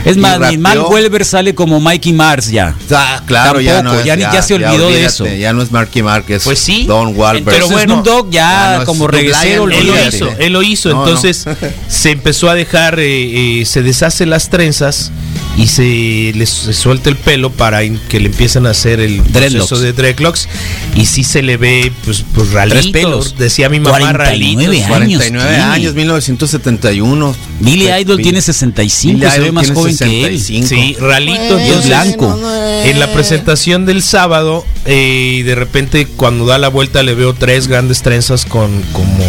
[0.04, 2.74] Es más, ni Welber sale como Mikey Mars ya.
[2.90, 5.26] Ah, claro, ya no es, ya ni- ya se olvidó de olvídate, eso.
[5.26, 6.84] Ya no es Marky Mark, es Pues sí.
[6.86, 7.44] Don Wahlberg.
[7.44, 10.52] Pero Entonces bueno, Snoop Dogg ya, ya no es como regresero, Él lo hizo, él
[10.52, 10.88] lo hizo.
[10.90, 11.06] No, no.
[11.08, 11.44] Entonces
[11.88, 15.10] se empezó a dejar, eh, eh, se deshace las trenzas
[15.56, 19.68] y se le suelta el pelo para que le empiecen a hacer el Dreadlocks.
[19.68, 20.48] proceso de dreadlocks
[20.96, 23.36] y sí se le ve pues, pues ralito, pelos.
[23.36, 24.66] decía mi mamá 49 ralitos.
[24.66, 25.62] años 49 tiene.
[25.62, 27.36] años, 1971.
[27.60, 30.38] Billy Idol tiene 65, Billy se ve Idol más tiene joven que él.
[30.38, 30.66] 65.
[30.68, 32.40] Sí, ralito Y es blanco.
[32.84, 37.34] En la presentación del sábado, eh, y de repente cuando da la vuelta le veo
[37.34, 39.24] tres grandes trenzas con como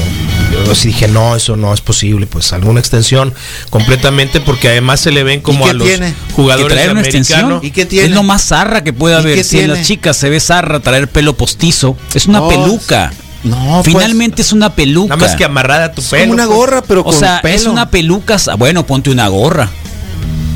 [0.72, 3.34] así dije, no, eso no es posible, pues alguna extensión
[3.70, 6.14] completamente, porque además se le ven como qué a los tiene?
[6.28, 7.28] Que jugadores traer una americanos.
[7.30, 8.08] extensión ¿Y qué tiene?
[8.08, 9.44] es lo más zarra que puede ¿Y haber.
[9.44, 13.12] Si en las chicas se ve zarra traer pelo postizo, es una No, peluca.
[13.44, 15.16] No, pues, Finalmente es una peluca.
[15.18, 16.22] Nada más que amarrada a tu es pelo.
[16.24, 16.56] como una pues.
[16.58, 17.56] gorra, pero o con sea, pelo.
[17.56, 18.38] es una peluca.
[18.58, 19.70] Bueno, ponte una gorra.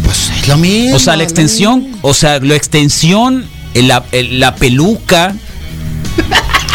[0.06, 0.96] Pues Es lo mismo.
[0.96, 5.36] O sea, la extensión, o sea, la extensión, el- la, el- la peluca,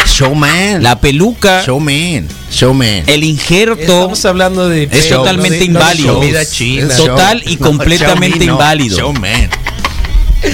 [0.05, 0.83] Showman.
[0.83, 2.27] la peluca, Showman.
[2.51, 3.03] Showman.
[3.07, 6.43] el injerto Estamos hablando de es show, totalmente no no inválido.
[6.45, 6.95] china.
[6.95, 7.51] Total show.
[7.51, 8.53] y No, completamente no.
[8.53, 8.97] inválido.
[8.97, 9.49] Showman.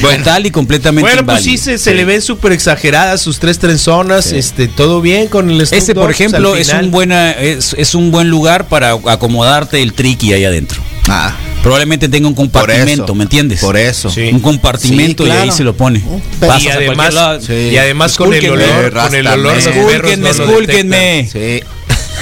[0.01, 4.31] Total y completamente Bueno, pues sí, se, se le ven súper exageradas sus tres trenzonas,
[4.31, 7.95] este, todo bien con el Snoop Ese, por pues, ejemplo, es un, buena, es, es
[7.95, 10.79] un buen lugar para acomodarte el triqui ahí adentro.
[11.07, 11.33] Ah,
[11.63, 13.15] Probablemente tenga un compartimento, eso.
[13.15, 13.59] ¿me entiendes?
[13.59, 14.09] Por eso.
[14.09, 14.29] Sí.
[14.31, 15.99] Un compartimento Sí, y ahí se lo pone.
[15.99, 17.15] y a además.
[17.45, 17.53] Sí.
[17.53, 21.29] y además con el Escúlquenme, olor, con el olor Escúlquenme.
[21.31, 21.63] Sí.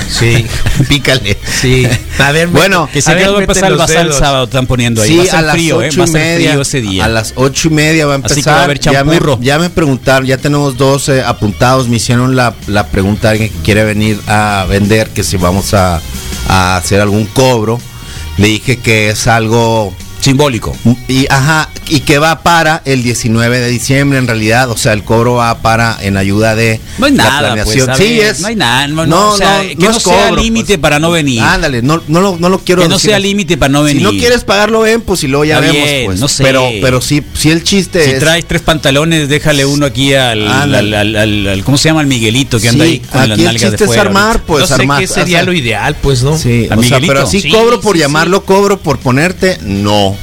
[0.10, 0.46] Sí,
[0.90, 1.38] Pícale.
[1.62, 1.88] sí.
[2.20, 5.02] A ver, Bueno, Que se a va a empezar el basal el sábado, están poniendo
[5.02, 5.10] ahí.
[5.10, 5.88] Sí, va a ser a las frío, ¿eh?
[5.88, 6.50] ocho y media.
[6.52, 7.06] frío ese día.
[7.06, 8.54] A las ocho y media va a Así que empezar.
[8.56, 11.88] va a haber ya, me, ya me preguntaron, ya tenemos dos eh, apuntados.
[11.90, 15.74] Me hicieron la, la pregunta a alguien que quiere venir a vender, que si vamos
[15.74, 16.00] a,
[16.48, 17.80] a hacer algún cobro.
[18.38, 20.76] Le dije que es algo Simbólico.
[21.08, 25.04] y ajá, y que va para el 19 de diciembre en realidad, o sea, el
[25.04, 27.96] cobro va para en ayuda de No hay la nada, pues, planeación.
[27.98, 28.40] sí, es.
[28.42, 30.80] no hay nada, no, no, No, o sea, no, que no es sea límite pues.
[30.80, 31.42] para no venir.
[31.42, 33.94] Ándale, no, no, lo, no lo quiero que no decir sea límite para no Si
[33.94, 34.04] venir.
[34.04, 36.20] no quieres pagarlo, ven, pues si luego ya Está vemos, bien, pues.
[36.20, 36.44] no sé.
[36.44, 38.20] Pero, pero sí, sí el chiste Si es.
[38.20, 41.16] traes tres pantalones, déjale uno aquí al, al, al- al-
[41.48, 42.02] al- ¿cómo se llama?
[42.02, 44.42] El Miguelito que anda Sí, ahí con las aquí el nalgas de chiste es armar,
[44.44, 45.00] pues no sé armar.
[45.00, 46.38] qué sería o sea, lo ideal, pues, ¿no?
[46.38, 46.68] Sí,
[47.08, 50.17] pero así Sí, cobro por llamarlo cobro por ponerte, no.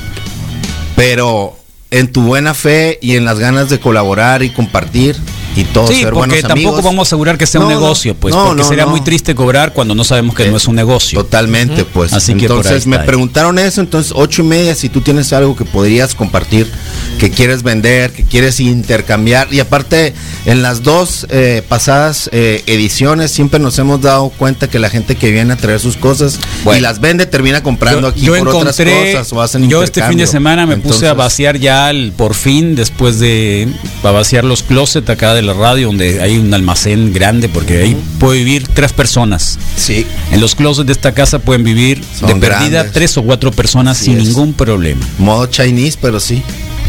[0.96, 1.56] Pero
[1.90, 5.16] en tu buena fe y en las ganas de colaborar y compartir
[5.56, 6.84] y todo Sí, ser porque tampoco amigos.
[6.84, 9.34] vamos a asegurar que sea un No, negocio, pues, no, porque no, sería muy triste
[9.34, 11.18] cobrar cuando no sabemos que no es un negocio.
[11.22, 12.12] Totalmente, pues.
[12.12, 15.64] Así que entonces me preguntaron eso, entonces ocho y media, si tú tienes algo que
[15.64, 16.70] podrías compartir,
[17.18, 20.14] que quieres vender, que quieres intercambiar, y aparte
[20.46, 25.16] en las dos eh, pasadas eh, ediciones siempre nos hemos dado cuenta que la gente
[25.16, 26.78] que viene a traer sus cosas Bueno.
[26.78, 30.26] y las vende termina comprando aquí por otras cosas o hacen yo este fin de
[30.26, 33.68] semana me puse a vaciar ya el, por fin, después de
[34.02, 37.96] a vaciar los closets acá de la radio, donde hay un almacén grande, porque ahí
[38.18, 39.58] puede vivir tres personas.
[39.76, 40.06] Sí.
[40.32, 42.92] En los closets de esta casa pueden vivir Son de perdida grandes.
[42.92, 44.24] tres o cuatro personas Así sin es.
[44.28, 45.06] ningún problema.
[45.18, 46.42] Modo Chinese, pero sí.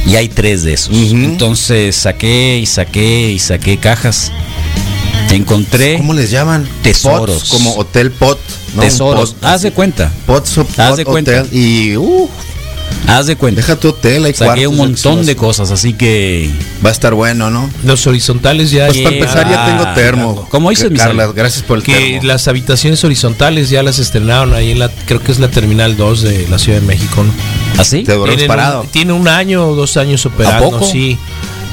[0.07, 0.93] Y hay tres de esos.
[0.95, 4.31] Entonces saqué y saqué y saqué cajas.
[5.31, 6.67] Encontré ¿Cómo les llaman?
[6.83, 7.39] Tesoros.
[7.39, 8.39] Pots, como hotel pot.
[8.75, 8.81] ¿no?
[8.83, 9.33] tesoros.
[9.33, 10.11] Pot, Haz de cuenta.
[10.25, 10.45] Pot,
[10.77, 11.41] Haz de cuenta.
[11.41, 12.29] hotel y uh,
[13.07, 13.61] Haz de cuenta.
[13.61, 16.49] deja tu hotel, hay Saqué un montón de cosas, así que.
[16.83, 17.69] Va a estar bueno, ¿no?
[17.83, 18.87] Los horizontales ya.
[18.87, 19.95] Pues para empezar ya tengo bárbaro.
[19.95, 20.47] termo.
[20.49, 21.27] ¿Cómo dices, Carla?
[21.27, 22.23] Gracias por el que termo.
[22.23, 26.21] las habitaciones horizontales ya las estrenaron ahí en la, creo que es la terminal 2
[26.21, 27.33] de la Ciudad de México, ¿no?
[27.81, 28.03] ¿Así?
[28.03, 28.81] Te duermes parado.
[28.81, 30.85] un, tiene un año o dos años operando, poco?
[30.85, 31.17] sí.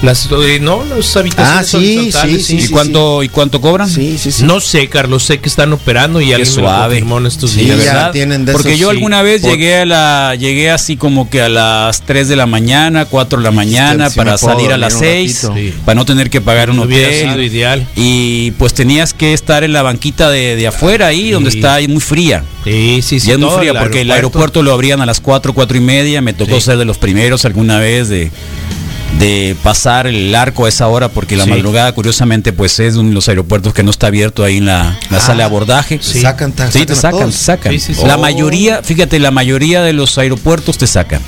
[0.03, 3.89] Las, eh, no, las habitaciones Ah, sí, horizontales, sí, ¿Y sí, cuánto, ¿Y cuánto cobran?
[3.89, 4.43] Sí, sí, sí.
[4.43, 6.95] No sé, Carlos, sé que están operando y alguien me lo suave.
[6.97, 7.85] confirmó en estos Sí, ¿De días.
[7.85, 8.11] ya verdad?
[8.11, 8.97] tienen de Porque esos, yo sí.
[8.97, 13.05] alguna vez llegué a la llegué así como que a las 3 de la mañana,
[13.05, 15.55] 4 de la mañana sí para me salir a las dormir un 6 ratito.
[15.57, 15.75] Sí.
[15.85, 17.45] para no tener que pagar un Hubiera sido hotel.
[17.45, 17.87] ideal.
[17.95, 21.59] Y pues tenías que estar en la banquita de, de afuera ahí donde Sí.
[21.59, 22.43] está ahí muy fría.
[22.65, 23.29] Sí, sí, sí.
[23.29, 26.21] ya es muy fría porque el aeropuerto lo abrían a las 4, 4 y media.
[26.23, 26.63] Me tocó Sí.
[26.67, 28.31] ser de los primeros alguna vez de,
[29.19, 31.51] de pasar el arco a esa hora porque la Sí.
[31.51, 34.99] madrugada curiosamente pues es uno de los aeropuertos que no está abierto ahí en la,
[35.11, 36.01] la Ah, sala de abordaje.
[36.03, 37.35] Sacan, Sí, te sacan, todos.
[37.35, 37.73] te sacan.
[37.73, 38.03] Sí, sí, sí.
[38.07, 38.21] La Oh.
[38.21, 41.21] mayoría, fíjate, la mayoría de los aeropuertos te sacan.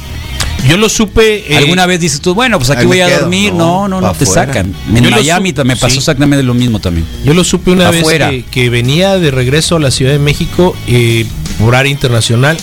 [0.68, 1.52] Yo lo supe.
[1.52, 3.20] eh, Alguna vez dices tú, bueno, pues aquí voy a quedo.
[3.20, 3.52] dormir.
[3.52, 4.46] No, No, no, te afuera.
[4.46, 4.74] sacan.
[4.94, 5.98] En Yo Miami me pasó sí.
[5.98, 7.06] exactamente lo mismo también.
[7.22, 8.30] Yo lo supe una Afuera.
[8.30, 11.26] vez que, que venía de regreso a la Ciudad de México eh,
[11.58, 12.56] por área internacional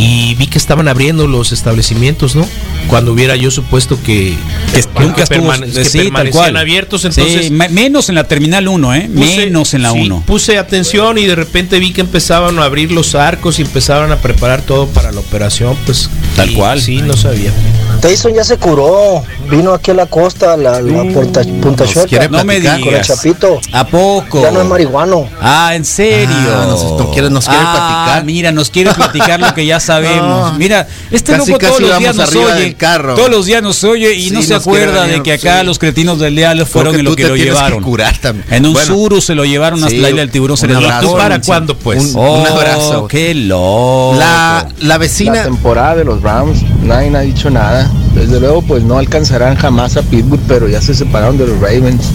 [0.00, 2.46] y vi que estaban abriendo los establecimientos, ¿no?
[2.86, 4.36] Cuando hubiera yo supuesto que,
[4.72, 6.56] Que nunca estuvo permane- que sí, tal permanecían cual.
[6.56, 9.10] abiertos, entonces me- menos en la terminal 1, ¿eh?
[9.12, 10.22] puse- menos en la sí, 1.
[10.24, 14.18] Puse atención y de repente vi que empezaban a abrir los arcos y empezaban a
[14.18, 16.80] preparar todo para la operación, pues Tal y cual.
[16.80, 17.52] Sí, no sabía.
[18.00, 22.44] Tyson ya se curó, vino aquí a la costa, la, la Punta, Punta quiere No
[22.44, 23.06] me platicar con el digas.
[23.08, 23.60] Chapito.
[23.72, 24.40] ¿A poco?
[24.40, 25.28] Ya no es marihuano.
[25.40, 26.28] Ah, en serio.
[26.48, 27.72] Ah, nos- nos quiere- nos quiere Ah,
[28.04, 28.24] platicar.
[28.24, 30.52] Mira, nos quiere platicar lo que ya sabemos.
[30.52, 30.58] No.
[30.58, 32.74] Mira, este Casi, loco todos los días nos oye.
[32.74, 33.14] carro.
[33.16, 35.66] Todos los días nos oye y Sí, no se acuerda de que acá sí.
[35.66, 37.82] los cretinos del leales fueron en lo que lo que llevaron.
[37.82, 38.46] curar también.
[38.52, 38.86] En un Bueno.
[38.94, 40.56] suru se lo llevaron hasta Sí, la isla del tiburón.
[40.56, 41.00] Se un les abrazo.
[41.02, 41.12] bajó.
[41.14, 42.14] ¿Tú para cuándo, pues?
[42.14, 43.08] Un- Oh, abrazo.
[43.08, 44.14] Qué loco.
[44.18, 45.42] La, la La vecina.
[45.42, 47.90] temporada de los Browns, nadie ha dicho nada.
[48.14, 52.10] Desde luego, pues no alcanzarán jamás a Pittsburgh, pero ya se separaron de los Ravens.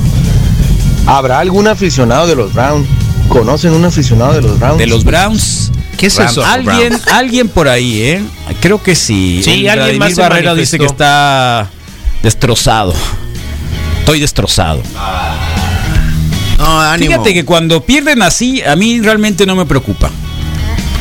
[1.06, 2.88] ¿Habrá algún aficionado de los Browns?
[3.30, 4.78] ¿Conocen un aficionado de los Browns?
[4.78, 5.72] De los Browns.
[5.98, 6.32] ¿Qué es Rams.
[6.32, 6.46] eso?
[6.46, 8.24] Alguien, alguien por ahí, ¿eh?
[8.60, 9.42] Creo que sí.
[9.44, 11.70] Sí, El alguien Vladimir más se Barrera dice que está
[12.22, 12.94] destrozado.
[14.00, 14.82] Estoy destrozado.
[16.58, 17.12] No, ánimo.
[17.12, 20.10] Fíjate que cuando pierden así, a mí realmente no me preocupa.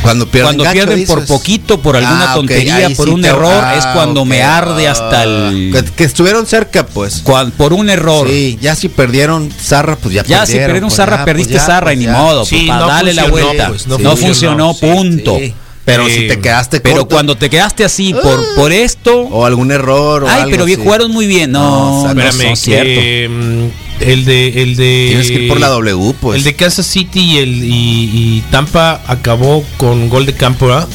[0.02, 3.22] Cuando pierden, Cuando gacho, pierden por poquito, por alguna Ah, tontería, ahí por sí un
[3.22, 5.70] te- error, ah, es cuando ok, me arde hasta ah, el...
[5.72, 7.20] Que, que estuvieron cerca, pues.
[7.22, 8.26] cuan- por un error.
[8.28, 10.66] Sí, ya si perdieron zarra, pues ya, Ya si perdieron.
[10.66, 12.12] perdieron pues zarra, ya, perdiste pues ya, zarra pues y ni ya.
[12.12, 12.44] modo.
[12.44, 13.68] Sí, pues, no para darle la vuelta.
[13.68, 15.38] pues, no, no funcionó, funcionó, punto.
[15.84, 16.12] Pero Sí.
[16.14, 19.22] si te quedaste Pero corto, cuando te quedaste así por, por esto...
[19.22, 20.84] o algún error o Ay, algo pero bien, así.
[20.86, 21.50] jugaron muy bien.
[21.50, 22.84] No, No, no, Espérame, no, cierto.
[23.00, 26.38] que, mm, el de el de Tienes que ir por la W, pues.
[26.38, 30.86] el de Kansas City y el y, y Tampa acabó con gol de campo, ¿verdad?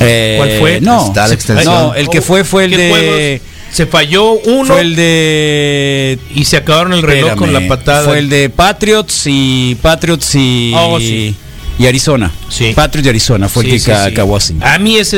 [0.00, 0.80] Eh, ¿Cuál fue?
[0.80, 1.72] No, Está la extensión.
[1.72, 2.90] no, el que fue fue el ¿Qué de...
[2.90, 3.50] juegos?
[3.72, 6.18] Se falló uno Fue el de...
[6.34, 8.04] y se acabaron el reloj con la Espérame, patada.
[8.08, 11.36] Fue el de Patriots y Patriots y, Oh, sí.
[11.80, 12.30] Y Arizona.
[12.50, 12.72] Sí.
[12.74, 14.12] Patriots y Arizona fue el Sí, que sí, ca- sí.
[14.12, 14.54] acabó así.
[14.60, 15.16] A mí esa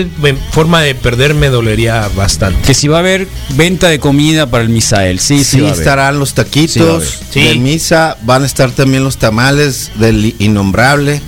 [0.52, 2.62] forma de perder me dolería bastante.
[2.62, 5.18] Que si va a haber venta de comida para el Misael.
[5.18, 5.80] Sí, sí, Sí, va a haber.
[5.82, 11.20] estarán los taquitos de misa, van a estar también los tamales del innombrable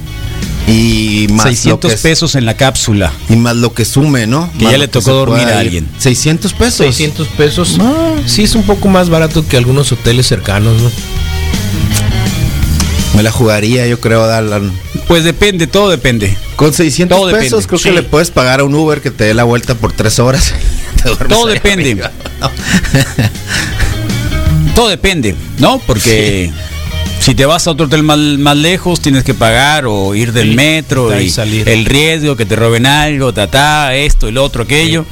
[0.69, 3.13] y más 600 lo que, pesos en la cápsula.
[3.29, 4.51] y más lo que sume, ¿no?
[4.57, 5.89] Que Más ya le tocó dormir a alguien.
[5.99, 6.77] 600 pesos.
[6.87, 7.77] 600 pesos.
[7.77, 8.15] No.
[8.25, 10.91] Sí, es un poco más barato que algunos hoteles cercanos, ¿no?
[13.17, 14.61] Me la jugaría, yo creo, darla.
[15.09, 16.37] Pues depende, todo depende.
[16.57, 17.85] Con 600 Todo pesos depende, creo sí.
[17.85, 20.55] que le puedes pagar a un Uber que te dé la vuelta por tres horas.
[21.03, 21.95] Te Todo depende.
[22.41, 22.51] No.
[24.75, 25.79] Todo depende, ¿no?
[25.87, 26.51] Porque
[27.21, 30.51] si te vas a otro hotel más, más lejos, tienes que pagar o ir del
[30.51, 31.69] Sí, metro y salir.
[31.69, 35.05] el riesgo que te roben algo, ta, esto, el otro, aquello.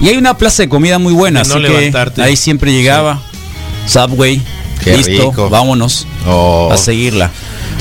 [0.00, 3.20] Y hay una plaza de comida muy buena, no así que ahí siempre llegaba.
[3.86, 4.40] Subway,
[4.82, 5.50] Qué listo, rico.
[5.50, 6.70] vámonos Oh.
[6.72, 7.30] a seguirla.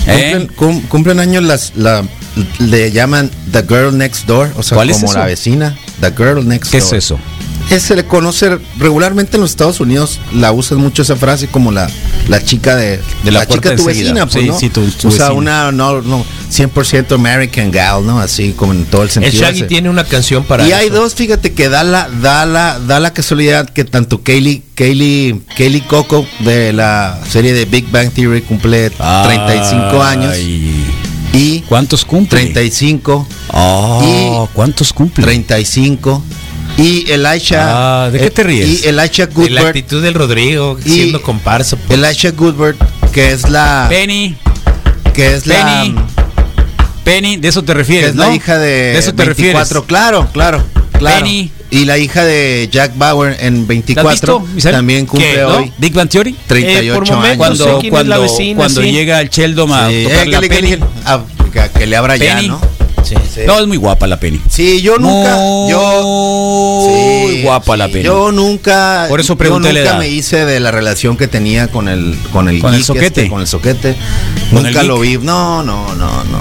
[0.08, 0.32] ¿Eh?
[0.32, 2.04] Cumplen, cum- cumplen años las la
[2.60, 5.20] le llaman The Girl Next Door, o sea, ¿Cuál es como eso?
[5.20, 6.88] la vecina, The Girl Next ¿Qué Door.
[6.88, 7.20] es eso?
[7.70, 11.72] Es- se le conoce regularmente en los Estados Unidos, la usan mucho esa frase como
[11.72, 11.90] la,
[12.28, 14.14] la chica de, De la la chica tu enseguida.
[14.14, 14.60] vecina, pues, Sí, ¿no?
[14.60, 15.32] sí, tu- tu o sea, vecina.
[15.34, 18.20] una no, no 100% American gal, ¿no?
[18.20, 19.44] Así como en todo el El sentido.
[19.44, 19.68] Shaggy ese.
[19.68, 23.14] tiene una canción para y hay dos, fíjate que da la, da la, da la
[23.14, 28.90] casualidad que tanto Kaylee, Kaylee, Kaylee Coco de la serie de Big Bang Theory cumple
[28.90, 30.86] 35 años Ay,
[31.34, 32.40] y ¿Cuántos cumple?
[32.40, 35.24] 35, Oh, ¿Cuántos cumple?
[35.24, 36.24] 35
[36.82, 38.84] y Elisha Ah, ¿de qué eh, te ríes?
[38.84, 41.78] Y Elisha De la actitud del Rodrigo siendo comparsa.
[41.78, 42.00] pues.
[42.00, 42.78] Elisha Goodbert
[43.12, 44.36] que es la Penny,
[45.14, 45.96] que es la Penny,
[47.04, 48.28] Penny, de eso te que refieres, es ¿no?
[48.28, 50.64] la hija de, De eso te 24, claro, claro,
[50.98, 51.18] claro.
[51.24, 51.52] Penny.
[51.72, 54.76] Y la hija de Jack Bauer en 24 visto, Misael?
[54.76, 55.44] también cumple ¿Qué?
[55.44, 55.74] hoy ¿No?
[55.78, 56.36] Big Bang Theory.
[56.48, 57.38] 38 Eh, por años.
[57.38, 58.92] Cuando, cuando, la vecina, cuando sí.
[58.92, 60.84] llega el Sheldon a Sí, eh, que le- que le- Penny.
[61.54, 62.48] que, que le abra ya, Penny.
[62.48, 62.62] ¿no?
[63.10, 63.42] Sí, sí.
[63.48, 64.40] No, es muy guapa la Penny.
[64.50, 65.36] Sí, yo nunca,
[65.68, 68.04] yo Muy sí, guapa la Penny.
[68.04, 71.70] Yo nunca, Por eso yo pregunté la nunca me hice de la relación que tenía
[71.70, 73.06] con el con el Con el geek soquete.
[73.08, 73.96] este, con el soquete.
[74.54, 75.18] Con nunca el lo vi.
[75.18, 76.40] No, no, no, no, no.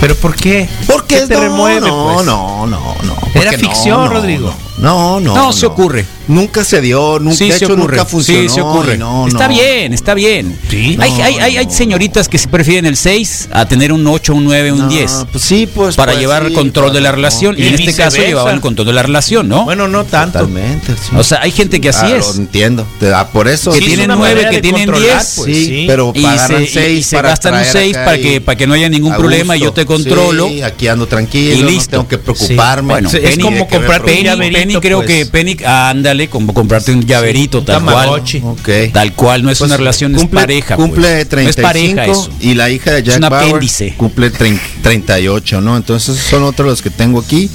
[0.00, 0.68] ¿Pero por qué?
[0.86, 2.26] Porque ¿Qué te no, remueve, no, pues?
[2.26, 3.16] no, no, no.
[3.34, 4.54] Era ficción, no, Rodrigo.
[4.78, 5.34] No, no.
[5.34, 6.04] No, se ocurre.
[6.28, 7.96] Nunca se dio, nunca Sí, de se hecho, ocurre.
[7.96, 8.42] nunca funcionó.
[8.42, 8.98] sí, se ocurre.
[8.98, 9.54] no, está no.
[9.54, 10.58] bien, está bien.
[10.70, 10.96] Sí.
[11.00, 14.34] hay, No, hay, hay, hay señoritas que se prefieren el 6 a tener un 8,
[14.34, 15.26] un 9, un No, 10.
[15.32, 15.96] Pues sí, pues.
[15.96, 17.54] para pues llevar sí, control de la relación.
[17.56, 17.60] no.
[17.60, 19.64] Y, Y en este caso llevaban el control de la relación, ¿no?
[19.64, 20.38] Bueno, no tanto.
[20.40, 20.92] Totalmente.
[20.94, 21.16] sí.
[21.16, 22.26] o sea, hay gente que así Ah, es.
[22.36, 22.86] Lo entiendo.
[23.32, 23.72] Por eso.
[23.72, 25.32] Que tienen una nueve, manera que de tienen controlar, 10.
[25.36, 25.84] pues, sí, sí.
[25.86, 28.88] pero y pagarán se, gastan un traer 6 acá para que, para que no haya
[28.88, 30.48] ningún problema y yo te controlo.
[30.48, 31.90] Sí, aquí ando tranquilo, Y listo.
[31.92, 32.88] tengo que preocuparme.
[32.94, 35.08] Bueno, es Penny, como comprarte un Penny, Penny creo pues.
[35.08, 37.94] que Penny, ándale, como comprarte un llaverito, tal cual.
[37.94, 38.42] Tamagotchi.
[38.44, 38.68] Ok.
[38.92, 40.74] Tal cual, no es Pues, una relación, es cumple, pareja.
[40.74, 41.12] Cumple pues.
[41.12, 42.30] No es 35 pareja eso.
[42.40, 43.94] y la hija de Jack un Bauer apéndice.
[43.96, 45.76] cumple trein- 38, ¿no?
[45.76, 47.48] Entonces son otros los que tengo aquí.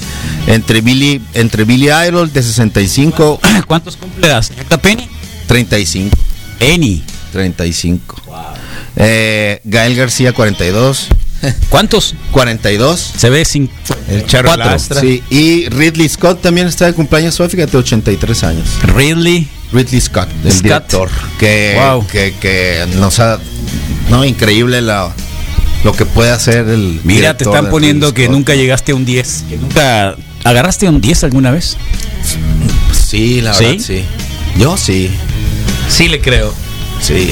[0.46, 5.06] Entre Billy, entre Billy Idol de 65, ¿Cuántos cumple la señorita Penny?
[5.46, 6.16] 35,
[6.58, 7.02] Penny.
[7.32, 8.22] 35.
[8.96, 11.08] Eh, Gael García 42,
[11.68, 12.14] ¿Cuántos?
[12.30, 13.12] 42.
[13.16, 13.70] Se ve sin
[14.08, 14.64] El charro cuatro.
[14.66, 15.00] lastra.
[15.00, 18.68] Sí, y Ridley Scott también está de cumpleaños hoy, fíjate, 83 años.
[18.94, 19.48] Ridley.
[19.72, 20.62] Ridley Scott, el Scott.
[20.62, 22.06] director, que, Wow.
[22.06, 23.38] que, que nos ha,
[24.10, 25.12] no, increíble la,
[25.82, 27.00] lo que puede hacer el.
[27.02, 29.44] Mira, te están poniendo que nunca llegaste a un 10.
[29.48, 30.14] Que nunca
[30.44, 31.76] agarraste un 10 alguna vez.
[33.06, 33.64] Sí, la ¿Sí?
[33.64, 34.04] verdad, sí.
[34.58, 35.10] Yo sí,
[35.88, 36.54] Sí le creo.
[37.00, 37.30] sí,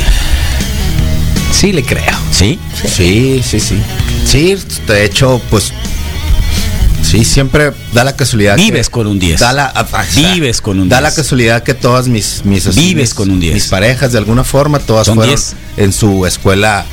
[1.52, 2.02] Sí le creo.
[2.32, 2.58] ¿Sí?
[2.88, 3.78] sí, sí, sí.
[4.26, 5.72] Sí, de hecho, pues,
[7.02, 8.56] sí, siempre da la casualidad.
[8.56, 9.38] que- Vives con un 10.
[9.40, 11.10] Da la, ah, ah, Vives con un Da 10.
[11.10, 13.54] la casualidad que todas mis, mis Vives mis- con un 10.
[13.54, 15.54] Mis parejas, de alguna forma, todas Son fueron 10.
[15.76, 16.84] en su escuela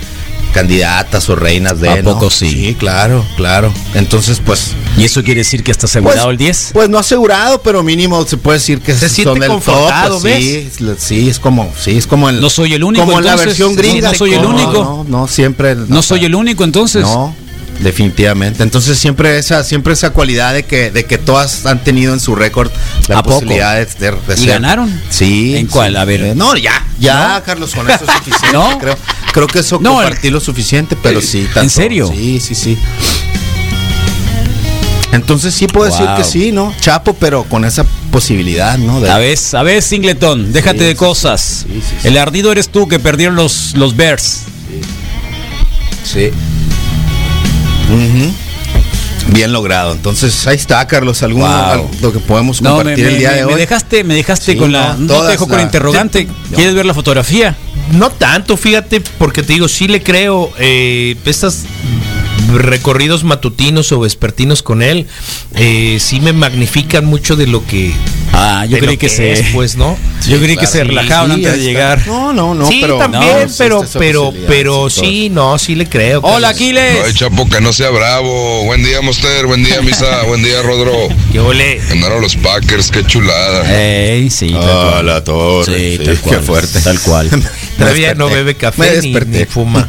[0.50, 1.90] candidatas o reinas de.
[1.90, 2.14] ¿A ¿no?
[2.14, 2.50] poco sí?
[2.50, 3.72] Sí, claro, claro.
[3.94, 4.72] Entonces, pues.
[4.98, 6.70] ¿Y eso quiere decir que está asegurado Pues, el 10?
[6.74, 10.22] Pues no asegurado, pero mínimo se puede decir que Se son siente del confortado, top,
[10.22, 12.42] pues, Sí, sí, es como, sí, es como el.
[12.42, 14.12] No soy el único, Como en la versión no, gringa.
[14.12, 14.74] no soy el No, único.
[14.74, 15.76] No, no, siempre.
[15.76, 17.04] No soy el único entonces.
[17.04, 17.36] No.
[17.80, 18.64] Definitivamente.
[18.64, 22.36] Entonces siempre esa, siempre esa cualidad de que, de que todas han tenido en su
[22.36, 22.70] récord
[23.08, 23.36] la ¿A poco?
[23.36, 25.02] posibilidad de, de- de ¿Y ser- ganaron?
[25.10, 25.56] Sí.
[25.58, 25.96] ¿En cuál?
[25.96, 26.22] A ver.
[26.22, 27.44] Eh, No, ya, ya, ¿No?
[27.44, 28.54] Carlos, con eso es suficiente.
[28.54, 28.78] ¿No?
[28.80, 28.98] Creo,
[29.34, 31.48] creo que eso No, compartir lo suficiente, pero sí.
[31.54, 32.08] tanto- serio?
[32.14, 32.78] Sí, sí, sí.
[35.12, 36.72] Entonces sí puedo decir que sí, ¿no?
[36.80, 39.02] Chapo, pero con esa posibilidad, ¿no?
[39.02, 41.66] De- A ver, a ver, Singleton, déjate Sí, de cosas.
[41.68, 41.82] sí.
[42.08, 44.42] El ardido eres tú que perdieron los, los Bears.
[46.04, 46.30] Sí.
[49.34, 49.94] Bien logrado.
[49.94, 51.90] Entonces ahí está, Carlos, algún Wow.
[52.02, 53.60] lo que podemos No, me, compartir me- el día me- de me hoy.
[53.60, 54.96] dejaste, me dejaste Sí, con la.
[54.98, 56.28] no, te dejo con la- interrogante.
[56.56, 57.56] ¿Quieres ver la fotografía?
[57.92, 61.64] No tanto, fíjate, porque te digo, sí le creo eh, estas
[62.54, 65.08] recorridos matutinos o vespertinos con él,
[65.56, 67.92] eh, sí me magnifican mucho de lo que.
[68.34, 69.32] Ah, yo creí lo que, se.
[69.34, 69.98] es, pues, ¿no?
[70.28, 72.06] yo creí que se relajaban sí, antes de llegar.
[72.08, 76.22] No, no, no, sí, pero también, no, pero, pero, pero sí, no, sí le creo.
[76.22, 76.50] Hola.
[76.50, 76.98] Aquiles.
[77.06, 78.64] Ay, Chapo, que no sea bravo.
[78.66, 79.46] Buen día, Monster.
[79.46, 80.24] Buen día, Misa.
[80.28, 80.94] Buen día, Rodro.
[81.32, 81.80] ¿Qué ole?
[81.90, 82.90] Ganaron los Packers.
[82.90, 83.80] Qué chulada.
[83.80, 85.06] Ey, sí, tal Ah, cual.
[85.06, 85.66] la torre.
[85.66, 86.44] Sí, sí, tal qué cual.
[86.44, 86.82] fuerte.
[86.82, 87.30] Tal cual.
[87.78, 89.88] Todavía no bebe café ni fuma.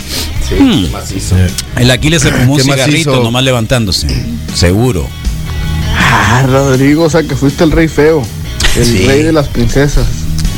[0.51, 0.85] Sí, Hmm.
[0.85, 1.37] qué macizo.
[1.77, 4.07] El Aquiles se fumó un ¿Qué más cigarrito nomás levantándose.
[4.55, 5.09] Seguro.
[5.97, 8.23] Ah, Rodrigo, o sea que fuiste el rey feo.
[8.77, 9.07] El Sí.
[9.07, 10.07] rey de las princesas.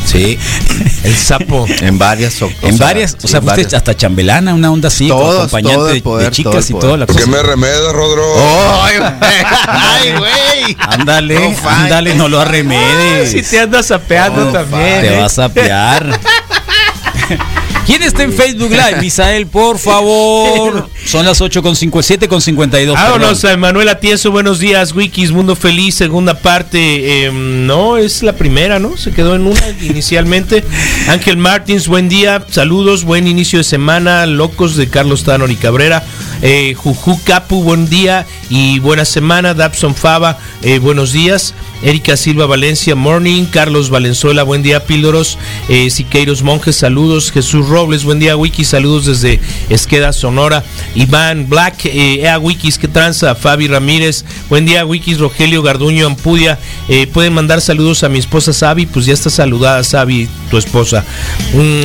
[0.05, 0.36] Sí,
[1.05, 1.64] El sapo.
[1.80, 3.72] en varias o- en varias, o sí, sea, varias.
[3.72, 6.97] hasta chambelana, una onda así, Todos, acompañante todo de- poder, de chicas todo y toda
[6.97, 7.36] la ¿Por qué cosa.
[7.36, 8.22] me remedas, Rodro?
[8.82, 9.45] ¡Ay, güey!
[9.68, 10.76] ¡Ay, güey!
[10.80, 13.30] Ándale, No, ándale, no lo arremedes.
[13.30, 15.01] Si te andas sapeando No, también.
[15.03, 15.20] Te ¿eh?
[15.20, 16.18] vas a pear.
[17.86, 19.00] ¿Quién está en Facebook Live?
[19.00, 20.88] Misael, por favor.
[21.04, 22.94] Son las 8 con 57 con 52.
[22.94, 27.26] Vámonos a Manuel Atienzo, buenos días, Wikis, Mundo Feliz, segunda parte.
[27.26, 28.96] eh, no, es la primera, ¿no?
[28.96, 30.62] Se quedó en una inicialmente.
[31.08, 36.04] Ángel Martins, buen día, saludos, buen inicio de semana, locos de Carlos Tanor y Cabrera.
[36.40, 39.54] Eh, Juju Capu, buen día y buena semana.
[39.54, 41.52] Dabson Fava, eh, buenos días.
[41.82, 43.44] Erika Silva Valencia, morning.
[43.44, 45.36] Carlos Valenzuela, buen día, Píldoros.
[45.68, 47.32] Eh, Siqueiros Monjes, saludos.
[47.32, 50.64] Jesús Robles, buen día, Wiki, saludos desde Esqueda, Sonora.
[50.94, 53.34] Iván Black, eh, Ea Wikis, que tranza.
[53.34, 55.18] Fabi Ramírez, buen día, Wikis.
[55.18, 56.58] Rogelio Garduño Ampudia,
[56.88, 61.04] eh, pueden mandar saludos a mi esposa Sabi, pues ya está saludada, Sabi, tu esposa.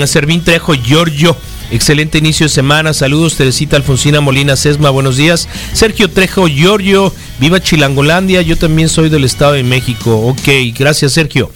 [0.05, 1.35] Servín Trejo, Giorgio.
[1.69, 2.93] Excelente inicio de semana.
[2.93, 4.89] Saludos, Teresita Alfonsina Molina Sesma.
[4.89, 5.49] Buenos días.
[5.73, 7.13] Sergio Trejo, Giorgio.
[7.39, 8.41] Viva Chilangolandia.
[8.41, 10.15] Yo también soy del Estado de México.
[10.27, 10.47] Ok,
[10.77, 11.51] gracias, Sergio.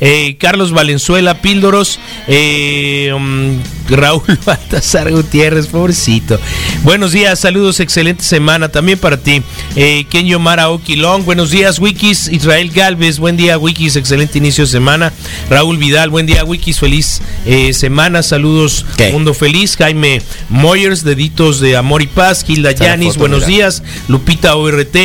[0.00, 1.98] Eh, Carlos Valenzuela, Píldoros.
[2.28, 6.38] Eh, mm, Raúl Baltasar Gutiérrez, pobrecito.
[6.82, 9.42] Buenos días, saludos, excelente semana también para ti.
[9.76, 12.28] Eh, Kenyo Mara Oquilón, buenos días, Wikis.
[12.28, 15.12] Israel Galvez, buen día, Wikis, excelente inicio de semana.
[15.50, 19.12] Raúl Vidal, buen día, Wikis, feliz eh, semana, saludos, ¿Qué?
[19.12, 19.76] mundo feliz.
[19.76, 22.44] Jaime Moyers, deditos de amor y paz.
[22.44, 23.48] Gilda Yanis, buenos mira.
[23.48, 23.82] días.
[24.08, 24.96] Lupita ORT.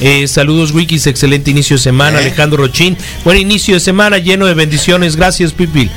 [0.00, 2.18] Eh, saludos Wikis, excelente inicio de semana.
[2.18, 2.22] Eh.
[2.22, 5.16] Alejandro Rochín, buen inicio de semana lleno de bendiciones.
[5.16, 5.90] Gracias, Pipil.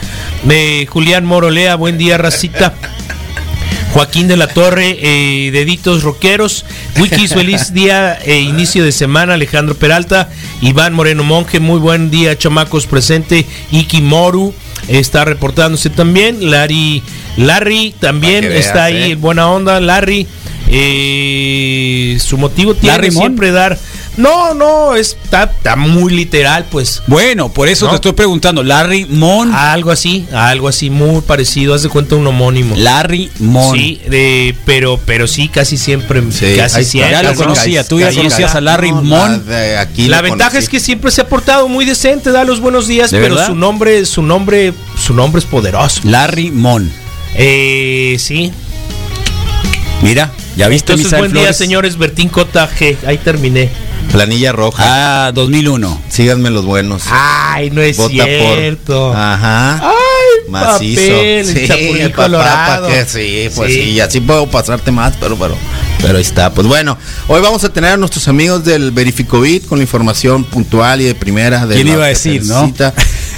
[0.49, 2.73] Eh, Julián Morolea, buen día, Racita.
[3.93, 6.65] Joaquín de la Torre, eh, deditos rockeros.
[6.97, 9.33] Wikis, feliz día, eh, inicio de semana.
[9.33, 10.29] Alejandro Peralta,
[10.61, 13.45] Iván Moreno Monje, muy buen día, chamacos presente.
[13.71, 14.53] Iki Moru
[14.87, 16.49] está reportándose también.
[16.49, 17.03] Larry,
[17.35, 19.81] Larry también está ahí, buena onda.
[19.81, 20.25] Larry,
[20.73, 23.77] eh, su motivo tiene siempre dar.
[24.17, 27.01] No, no, está, está muy literal, pues.
[27.07, 27.91] Bueno, por eso No.
[27.91, 28.61] te estoy preguntando.
[28.61, 29.53] Larry Mon.
[29.53, 31.73] Algo así, algo así, muy parecido.
[31.73, 32.75] Haz de cuenta un homónimo.
[32.75, 33.73] Larry Mon.
[33.75, 36.21] Sí, de, pero, pero sí, casi siempre.
[36.31, 37.11] Sí, casi siempre.
[37.13, 39.45] Ya lo conocía, tú ya conocías a Larry No, Mon.
[39.47, 40.65] de aquí La ventaja conocí.
[40.65, 43.47] es que siempre se ha portado muy decente, da los buenos días, ¿De pero verdad?
[43.47, 46.01] su nombre, su nombre, su nombre es poderoso.
[46.03, 46.91] Larry Mon.
[47.35, 48.51] Eh, sí.
[50.01, 51.57] Mira, ya viste Entonces, Misael buen día, Flores?
[51.57, 51.97] señores.
[51.97, 52.97] Bertín Cota G.
[53.05, 53.69] Ahí terminé.
[54.11, 55.27] Planilla roja.
[55.27, 56.01] Ah, 2001.
[56.09, 57.03] Síganme los buenos.
[57.09, 59.09] Ay, no es Vota cierto.
[59.09, 59.15] por.
[59.17, 59.75] Ajá.
[59.89, 61.01] Ay, Macizo.
[61.01, 62.87] papel, sí, Chapulín papá, Colorado.
[62.89, 63.83] que sí, pues Sí.
[63.83, 63.99] sí.
[64.01, 65.55] así puedo pasarte más, pero, pero,
[66.01, 66.51] pero ahí está.
[66.53, 66.97] Pues bueno,
[67.27, 71.15] hoy vamos a tener a nuestros amigos del Verificovit con la información puntual y de
[71.15, 71.65] primera.
[71.65, 72.73] De ¿Quién iba a decir, no?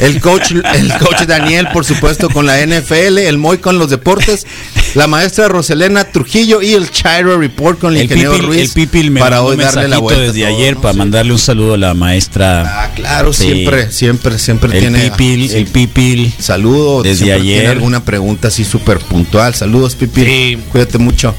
[0.03, 4.45] El coach, el coach Daniel, por supuesto, con la NFL, el Moy con los deportes,
[4.95, 8.61] la maestra Roselena Trujillo y el Chairo Report con el, El ingeniero Pipil, Ruiz.
[8.61, 10.21] el Pipil me para hoy un darle la vuelta.
[10.21, 10.81] desde todo, ayer ¿no?
[10.81, 10.97] para Sí.
[10.99, 12.63] mandarle un saludo a la maestra.
[12.83, 13.43] Ah, claro, Sí.
[13.45, 15.11] siempre, siempre, siempre el tiene.
[15.11, 15.55] Pipil, sí.
[15.57, 16.33] el Pipil.
[16.39, 17.01] Saludo.
[17.03, 17.71] Desde siempre tiene ayer.
[17.71, 19.53] alguna pregunta así súper puntual.
[19.55, 20.23] Saludos, Pipi.
[20.25, 20.57] Sí.
[20.71, 21.33] Cuídate mucho.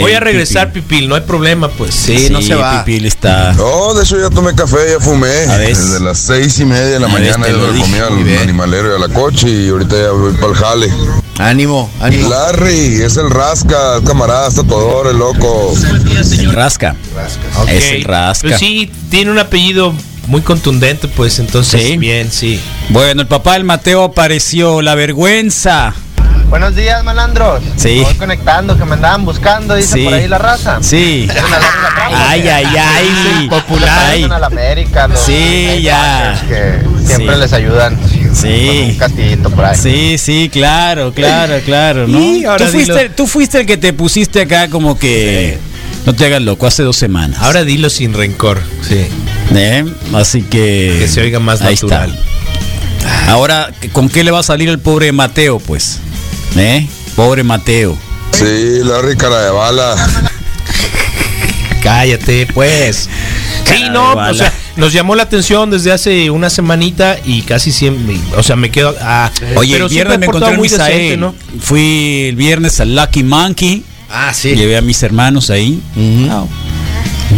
[0.00, 1.94] Voy a regresar, Pipil, no hay problema, pues.
[1.94, 3.52] Sí, Pipil está.
[3.54, 5.28] No, de hecho ya tomé café, ya fumé.
[5.28, 8.96] Desde las seis y media de la A mañana ya lo comí al animalero y
[8.96, 10.92] a la coche y ahorita ya voy para el jale.
[11.38, 12.28] Ánimo, ánimo.
[12.28, 15.72] Larry, es el rasca, el camarada, está todo el loco.
[16.32, 16.96] El rasca.
[17.60, 17.68] Ok.
[17.68, 18.48] Es el rasca.
[18.48, 19.94] Pues sí, tiene un apellido
[20.26, 22.60] muy contundente, pues entonces bien, sí.
[22.90, 25.94] Bueno, el papá del Mateo apareció, la vergüenza.
[26.48, 27.62] Buenos días, malandros.
[27.76, 28.00] Sí.
[28.02, 30.04] Voy conectando, que me andaban buscando, dice Sí.
[30.04, 30.78] por ahí la raza.
[30.80, 31.28] Sí.
[32.10, 33.48] Ay, ay, ay.
[33.50, 33.98] Popular.
[34.10, 34.24] Ay.
[34.24, 36.40] a la América, los Sí, ya.
[36.48, 37.40] que siempre Sí.
[37.40, 37.98] les ayudan.
[38.32, 38.66] Sí.
[38.80, 39.76] Con un castillito por ahí.
[39.76, 42.18] Sí, sí, claro, claro, claro, ¿no?
[42.18, 43.14] Y ahora tú, fuiste, dilo.
[43.14, 45.58] tú fuiste el que te pusiste acá como que...
[46.06, 47.40] No te hagas loco, hace dos semanas.
[47.42, 49.06] Ahora dilo sin rencor, sí.
[49.54, 49.84] ¿Eh?
[50.14, 50.96] Así que...
[51.00, 52.10] Que se oiga más ahí natural.
[52.10, 53.30] está.
[53.32, 56.00] Ahora, ¿con qué le va a salir el pobre Mateo, pues?
[56.58, 56.86] ¿Eh?
[57.16, 57.96] Pobre Mateo.
[58.32, 59.94] Sí, Larry cara de bala.
[61.82, 63.08] Cállate, pues.
[63.64, 68.16] Sí, no, o sea, nos llamó la atención desde hace una semanita y casi siempre,
[68.36, 68.94] o sea, me quedo.
[69.00, 70.92] Ah, Oye, pero el siempre viernes he me encontré en muy Misael.
[70.92, 71.34] decente, ¿no?
[71.60, 73.84] Fui el viernes al Lucky Monkey.
[74.10, 74.54] Ah, sí.
[74.54, 75.80] Llevé a mis hermanos ahí.
[76.30, 76.44] Ah,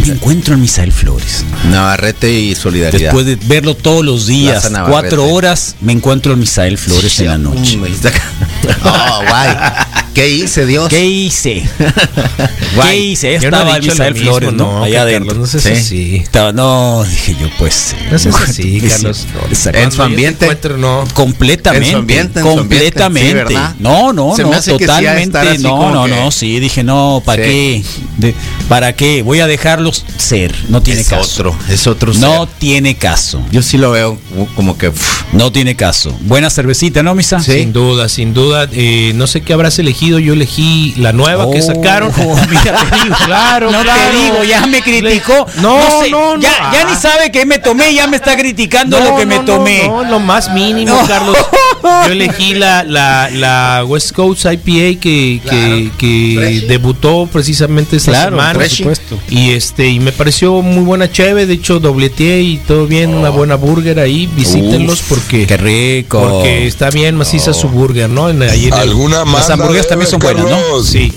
[0.01, 1.45] Me encuentro en Misael Flores.
[1.69, 2.99] Navarrete y solidaridad.
[2.99, 7.37] Después de verlo todos los días, cuatro horas, me encuentro en Misael Flores en la
[7.37, 7.79] noche.
[8.83, 9.49] Oh, guay.
[10.13, 10.89] ¿Qué hice, Dios?
[10.89, 11.63] ¿Qué hice?
[12.81, 13.39] ¿Qué hice?
[13.39, 14.79] Yo no Estaba dicho Misael Flores, ¿no?
[14.79, 15.27] no, Allá adentro.
[15.29, 16.15] Carlos, no seas así.
[16.17, 17.95] Estaba- no, dije yo, pues.
[18.11, 19.17] No ¿cuánto así, que Carlos.
[19.17, 20.57] sí, Flores, En su ambiente.
[20.77, 21.05] No.
[21.13, 21.85] Completamente.
[21.87, 23.45] En su ambiente, en su ambiente, completamente.
[23.47, 25.57] sí, no, no, Se no, sí totalmente.
[25.59, 27.49] no, no, que- no, sí, dije, no, ¿para Sí.
[27.49, 27.83] qué?
[28.17, 28.35] De-
[28.67, 29.21] ¿Para qué?
[29.23, 30.53] Voy a dejarlos ser.
[30.67, 31.21] No tiene es caso.
[31.41, 32.13] otro, es otro.
[32.15, 33.41] No tiene caso.
[33.51, 34.19] Yo sí lo veo
[34.57, 34.91] como- que.
[35.31, 36.13] No tiene caso.
[36.21, 37.39] Buena cervecita, ¿no, Misa?
[37.39, 38.67] Sin duda, sin duda.
[38.73, 40.00] Eh, no sé qué habrás elegido.
[40.09, 42.11] Yo elegí la nueva que Oh, sacaron.
[42.49, 44.01] Mira, te digo, claro, No claro.
[44.11, 45.45] te digo, ya me criticó.
[45.61, 46.41] No, sé, no, no.
[46.41, 46.87] Ya, ya Ah.
[46.89, 49.87] ni sabe que me tomé, ya me está criticando No, lo que me tomé.
[49.87, 51.07] No, lo más mínimo, No.
[51.07, 51.37] Carlos.
[51.83, 58.31] Yo elegí la, la, la West Coast IPA que, que, que debutó precisamente esta Claro,
[58.37, 58.53] semana.
[58.53, 59.19] por supuesto.
[59.29, 63.29] Y este, y me pareció muy buena cheve, de hecho dobleteé y todo bien, una
[63.29, 66.19] buena burger ahí, visítenlos Uf, porque Qué rico.
[66.21, 68.29] porque está bien maciza su burger, ¿no?
[68.29, 69.41] En, ahí en el- ¿Alguna más?
[69.47, 70.83] Las hamburguesas también son buenas, ¿no?
[70.83, 71.11] Sí,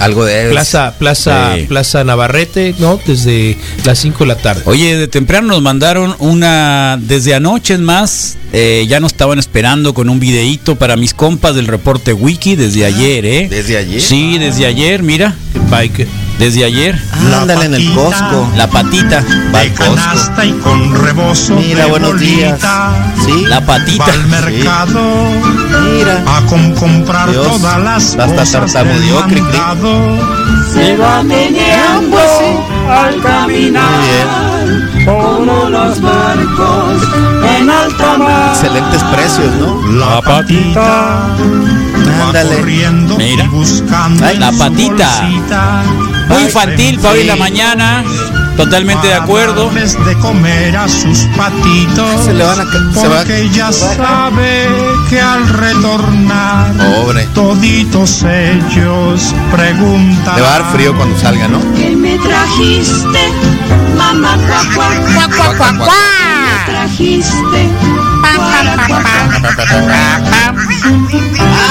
[0.00, 0.50] algo de.
[0.50, 1.62] Plaza, Plaza, Sí.
[1.66, 3.00] Plaza Navarrete, ¿no?
[3.04, 4.62] Desde las 5 de la tarde.
[4.66, 9.94] Oye, de temprano nos mandaron una, desde anoche es más, eh, ya nos estaban esperando
[9.94, 13.48] con un videíto para mis compas del reporte wiki desde ayer, ¿eh?
[13.50, 14.00] ¿Desde ayer?
[14.00, 15.34] Sí, desde ayer, mira,
[15.70, 16.06] Bike.
[16.38, 17.00] Desde ayer.
[17.12, 18.50] Ah, ándale en el Costco.
[18.56, 19.24] La patita,
[19.54, 20.42] Va al Costco.
[20.44, 22.60] y con rebozo Mira, de buenos días.
[23.24, 23.44] Sí.
[23.46, 24.04] la patita.
[24.06, 25.00] Va al mercado
[25.92, 26.22] Mira.
[26.26, 29.42] a com- comprar Dios, todas las hasta cosas tartamudeó, cri.
[30.72, 32.18] Se va meneando
[32.88, 33.84] al Muy caminar
[35.04, 37.02] como los barcos
[37.58, 38.50] en alta mar.
[38.54, 39.86] Excelentes precios, ¿no?
[39.98, 42.56] La patita va Ándale.
[42.56, 43.44] corriendo Mira.
[43.44, 45.08] y buscando Ay, la patita.
[45.20, 45.82] bolsita
[46.28, 48.04] Muy infantil para hoy en la mañana,
[48.56, 49.70] totalmente de acuerdo.
[49.70, 52.24] de comer a sus patitos.
[52.24, 54.68] Se le van a ca- se va- porque ya sabe
[55.08, 57.26] que al retornar Pobre.
[57.34, 60.36] toditos ellos preguntan.
[60.36, 61.60] Le va a dar frío cuando salga, ¿no?
[61.74, 63.32] ¿Qué me trajiste?
[63.96, 65.88] Mamá, cuac, cuac, cuac, cuac, cuac, cuac.
[66.66, 67.68] ¿Qué me trajiste?
[68.20, 70.56] Cuac, cuac, cuac.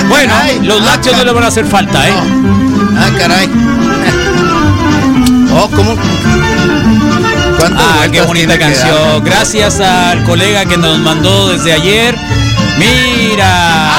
[0.10, 0.34] Bueno,
[0.64, 2.14] los lácteos no le van a hacer falta, ¿eh?
[2.98, 3.50] Ah, caray.
[5.54, 5.96] Oh, ¿cómo?
[7.58, 9.24] ¿Cuántas Ah, qué bonita canción.
[9.24, 12.16] Gracias al colega que nos mandó desde ayer.
[12.78, 13.90] Mira,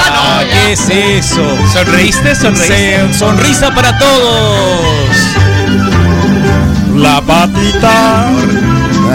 [0.53, 1.43] ¿qué es eso?
[1.73, 2.35] ¿Sonreíste?
[2.35, 3.09] ¿Sonreíste?
[3.09, 5.17] Se- sonrisa para todos.
[6.97, 8.27] La patita.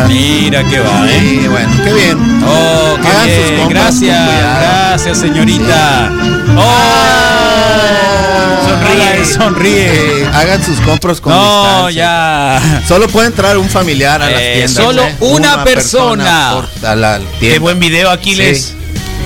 [0.08, 1.20] Mira qué va, ¿eh?
[1.20, 2.42] Sí, bueno, qué bien.
[2.46, 3.60] Oh, qué Hagan sus bien.
[3.62, 4.30] compras Gracias,
[4.60, 6.12] gracias, señorita.
[6.58, 7.43] Oh,
[8.74, 9.86] sonríe, sonríe.
[10.22, 12.02] Eh, hagan sus compras con No, distancia.
[12.02, 12.84] ya.
[12.88, 14.72] Solo puede entrar un familiar a las Eh, tiendas.
[14.86, 15.16] solo ¿eh?
[15.22, 16.52] una persona.
[16.82, 18.74] por- a la Qué buen video, Aquiles.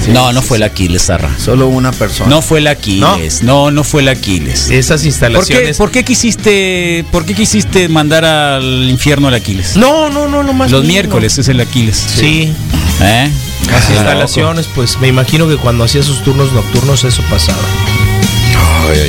[0.03, 1.29] Sí, no, sí, no fue el Aquiles, Zarra.
[1.43, 2.29] Solo una persona.
[2.29, 3.41] No fue el Aquiles.
[3.43, 4.69] No, no, fue el Aquiles.
[4.69, 5.77] Esas ¿Por qué, instalaciones.
[5.77, 9.75] por qué quisiste, por qué quisiste mandar al infierno al Aquiles?
[9.75, 10.71] No, no, no, no más.
[10.71, 11.97] Los miércoles es el Aquiles.
[11.97, 12.53] Sí.
[13.01, 13.29] ¿Eh?
[13.71, 17.57] Las Ah, instalaciones, pues me imagino que cuando hacía sus turnos nocturnos eso pasaba.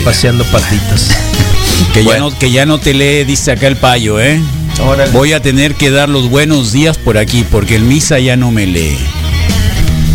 [0.05, 1.11] Paseando patitas.
[1.93, 4.41] Que, ya no, que ya no te lee, dice acá el payo, ¿eh?
[4.81, 5.13] Órale.
[5.13, 8.51] Voy a tener que dar los buenos días por aquí porque el misa ya no
[8.51, 8.99] me lee.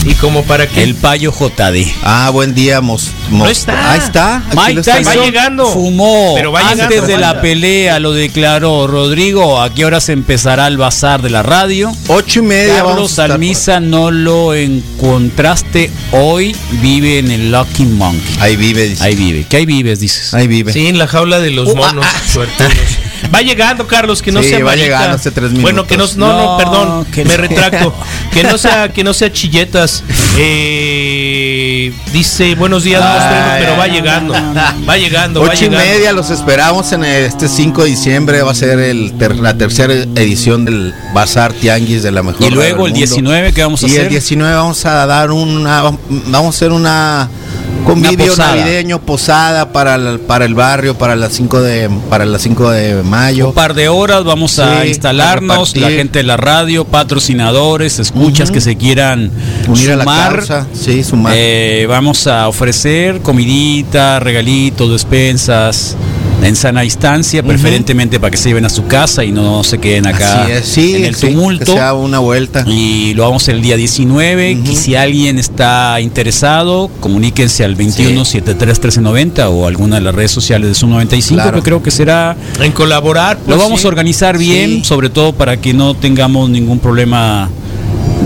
[0.06, 0.84] ¿Y como para qué?
[0.84, 1.86] El payo JD.
[2.04, 3.91] Ah, buen día, mos, No mos- está.
[3.93, 4.43] Ahí está.
[4.54, 4.82] Mike.
[4.82, 5.66] Tyson Va llegando.
[5.68, 7.08] fumó Pero va antes llegando.
[7.08, 9.62] de la pelea, lo declaró Rodrigo.
[9.62, 11.91] ¿A qué hora se empezará el bazar de la radio?
[12.08, 12.84] Ocho y media.
[12.84, 18.36] Carlos a estar por- Almisa no lo encontraste hoy, vive en el Lucky Monkey.
[18.41, 19.04] Ahí vive, dice.
[19.04, 19.45] Ahí vive.
[19.47, 20.34] ¿Qué ahí vives, dices?
[20.34, 20.74] Ahí vive.
[20.74, 22.06] Sí, en la jaula de los Uh, monos.
[22.06, 22.22] ah,
[22.60, 22.68] ah.
[23.34, 26.17] Va llegando, Carlos, que no Sí, sea va llegando hace tres Bueno, que no, minutos.
[26.17, 27.41] no, no, No, perdón, que me no.
[27.41, 27.93] retracto.
[28.34, 30.03] Que no sea, que no sea chilletas.
[30.38, 34.34] Eh, dice, buenos días, Ay, pero va ay, llegando.
[34.34, 38.41] Va llegando, va Ocho y media los esperamos en este 5 de diciembre.
[38.41, 42.41] Va a ser el ter- la tercera edición del Bazar Tianguis de la mejor.
[42.43, 42.97] Y luego el mundo.
[42.97, 44.01] 19, ¿qué vamos a y hacer?
[44.03, 45.82] el 19 vamos a dar una.
[46.09, 47.30] Vamos a hacer una
[47.84, 48.55] convivio posada.
[48.55, 53.03] navideño, posada para el, para el barrio, para las 5 de, para las 5 de
[53.03, 53.49] mayo.
[53.49, 57.99] Un par de horas vamos a Sí, instalarnos, a la gente de la radio, patrocinadores,
[57.99, 59.31] escuchas que se quieran
[59.67, 60.67] Unir a la causa.
[60.73, 61.34] Sí, sumar.
[61.36, 65.95] Eh, vamos a ofrecer comidita, regalitos, despensas
[66.44, 70.08] en sana instancia, preferentemente para que se lleven a su casa y no se queden
[70.08, 71.74] acá es, sí, en el sí, tumulto.
[71.74, 72.66] que una vuelta.
[72.68, 74.52] Y lo vamos el día 19.
[74.52, 80.32] Y si alguien está interesado, comuníquense al 21 73 1390 o alguna de las redes
[80.32, 81.58] sociales de Sub 95, Claro.
[81.58, 83.88] que creo que será En colaborar, lo pues, vamos sí.
[83.88, 84.84] a organizar bien, Sí.
[84.84, 87.50] sobre todo para que no tengamos ningún problema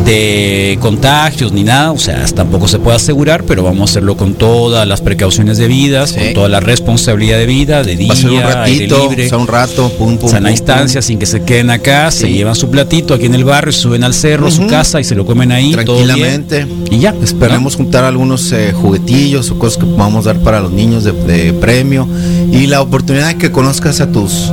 [0.08, 4.36] de contagios ni nada, o sea, tampoco se puede asegurar, pero vamos a hacerlo con
[4.36, 6.20] todas las precauciones debidas, Sí.
[6.20, 9.38] con toda la responsabilidad debida, de día, Va a ser un ratito, libre, o sea,
[9.38, 10.30] un rato, pum, pum.
[10.30, 13.44] sana pum, instancia, sin que se queden acá, se llevan su platito aquí en el
[13.44, 16.08] barrio, suben al cerro, su casa y se lo comen ahí, todo bien.
[16.08, 16.68] tranquilamente.
[16.90, 21.04] Y ya, Esperemos juntar algunos eh, juguetillos o cosas que podamos dar para los niños
[21.04, 22.08] de, de premio
[22.52, 24.52] y la oportunidad de que conozcas a tus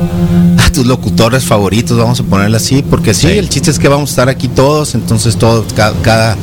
[0.58, 3.38] a tus locutores favoritos, vamos a ponerle así, porque sí, Sí.
[3.38, 6.36] el chiste es que vamos a estar aquí todos, entonces todos ca- cada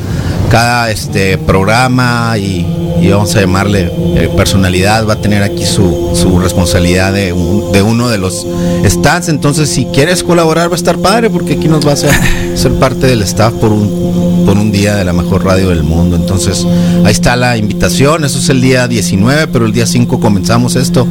[0.50, 2.66] cada este programa y,
[3.00, 7.72] y vamos a llamarle eh, personalidad va a tener aquí su, su responsabilidad de, un-
[7.72, 8.46] de uno de los
[8.84, 9.28] stands.
[9.28, 12.10] Entonces si quieres colaborar va a estar padre porque aquí nos vas a
[12.56, 14.02] ser parte del staff por un
[14.44, 16.16] por un día de la mejor radio del mundo.
[16.16, 16.66] Entonces
[17.04, 18.24] ahí está la invitación.
[18.24, 21.06] Eso es el día 19 pero el día 5 comenzamos esto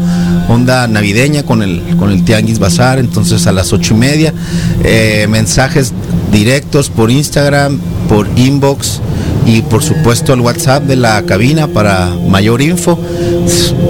[0.50, 3.00] onda navideña con el con el tianguis bazar.
[3.00, 4.34] Entonces a las ocho y media
[4.84, 5.94] eh, mensajes
[6.32, 7.80] directos por Instagram
[8.12, 9.00] por inbox
[9.46, 13.00] y por supuesto el WhatsApp de la cabina para mayor info.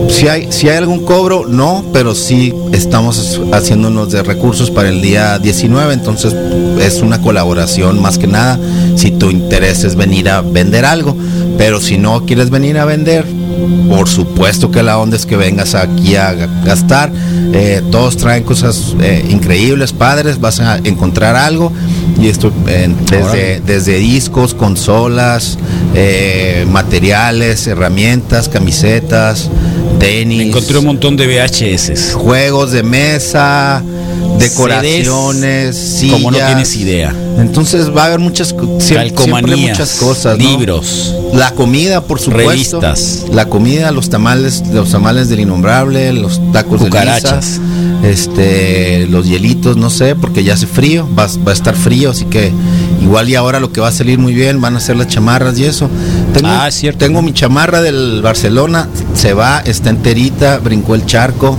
[0.09, 5.01] Si hay, si hay algún cobro, no, pero sí estamos haciéndonos de recursos para el
[5.01, 6.35] día 19, entonces
[6.79, 8.59] es una colaboración más que nada.
[8.95, 11.17] Si tu interés es venir a vender algo,
[11.57, 13.25] pero si no quieres venir a vender,
[13.89, 17.11] por supuesto que la onda es que vengas aquí a ga- gastar.
[17.53, 21.71] Eh, todos traen cosas eh, increíbles, padres, vas a encontrar algo.
[22.19, 25.57] Y esto eh, desde, desde discos, consolas,
[26.67, 29.49] materiales, herramientas, camisetas,
[29.99, 32.13] tenis, Encontré un montón de VHS.
[32.13, 33.83] juegos de mesa,
[34.41, 36.13] decoraciones, sillas.
[36.15, 37.15] Como no tienes idea.
[37.39, 40.43] Entonces va a haber muchas siempre, muchas cosas, ¿no?
[40.43, 42.79] libros, La comida, por supuesto.
[42.81, 43.25] Revistas.
[43.31, 47.59] La comida, los tamales, los tamales del innombrable, los tacos Cucarachas.
[47.59, 51.75] de lisa, este, los hielitos, no sé, porque ya hace frío, va, va a estar
[51.75, 52.51] frío, así que
[53.01, 55.57] igual y ahora lo que va a salir muy bien van a ser las chamarras
[55.59, 55.89] y eso.
[56.33, 56.99] Tengo, Ah, es cierto.
[57.05, 61.57] Tengo mi chamarra del Barcelona, se va, está enterita, brincó el charco.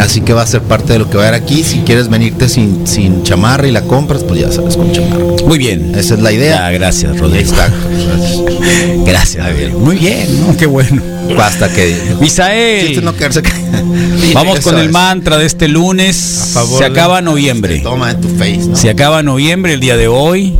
[0.00, 1.62] Así que va a ser parte de lo que va a haber aquí.
[1.62, 5.24] Si quieres venirte sin, sin chamarra y la compras, pues ya sabes con chamarra.
[5.46, 5.94] Muy bien.
[5.96, 6.66] Esa es la idea.
[6.66, 7.48] Ah, gracias, Rodrigo.
[7.50, 7.76] Exacto.
[9.06, 9.78] Gracias, Rodrigo.
[9.78, 10.56] Muy bien, ¿no?
[10.56, 11.00] Qué bueno.
[11.36, 11.96] Basta que.
[12.20, 13.04] Misael.
[13.04, 13.42] No quedarse
[14.34, 16.50] Vamos con el mantra de este lunes.
[16.54, 17.78] favor Se de- acaba noviembre.
[17.80, 18.76] Toma en tu face, ¿no?
[18.76, 20.56] Se acaba noviembre el día de hoy.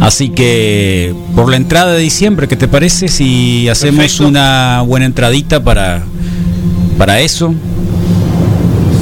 [0.00, 4.26] Así que por la entrada de diciembre, ¿qué te parece si hacemos Perfecto.
[4.28, 6.02] una buena entradita para,
[6.96, 7.54] para eso?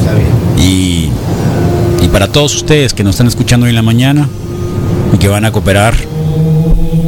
[0.01, 0.29] Está bien.
[0.69, 1.09] Y,
[2.03, 4.29] y para todos ustedes que nos están escuchando hoy en la mañana
[5.15, 5.95] y que van a cooperar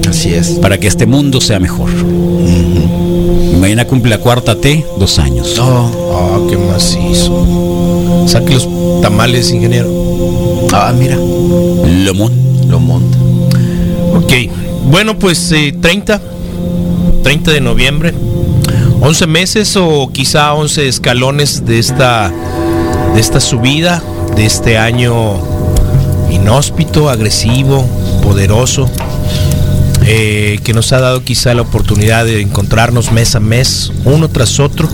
[0.08, 0.50] Así es.
[0.60, 1.90] para que este mundo sea mejor.
[3.60, 5.56] Mañana cumple la cuarta T, dos años.
[5.60, 8.24] Ah, qué macizo.
[8.26, 8.68] Saque los
[9.02, 9.88] tamales, ingeniero.
[10.72, 11.16] Ah, mira.
[11.16, 13.18] Lo mon- Lo monta.
[14.16, 14.32] Ok.
[14.90, 16.20] Bueno, pues eh, 30.
[17.22, 18.14] 30 de noviembre.
[19.02, 22.32] 11 meses o quizá 11 escalones de esta,
[23.14, 24.02] de esta subida,
[24.40, 25.38] de este año
[26.30, 27.86] inhóspito, agresivo,
[28.22, 28.90] poderoso,
[30.06, 34.58] eh, que nos ha dado quizá la oportunidad de encontrarnos mes a mes, uno tras
[34.58, 34.88] otro.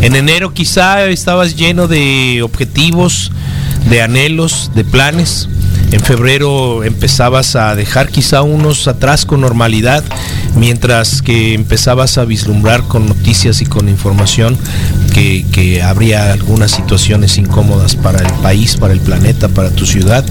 [0.00, 3.30] En enero quizá estabas lleno de objetivos,
[3.88, 5.48] de anhelos, de planes.
[5.92, 10.02] En febrero empezabas a dejar quizá unos atrás con normalidad.
[10.56, 14.58] mientras que empezabas a vislumbrar con noticias y con información
[15.12, 20.24] que, que habría algunas situaciones incómodas para el país, para el planeta, para tu ciudad.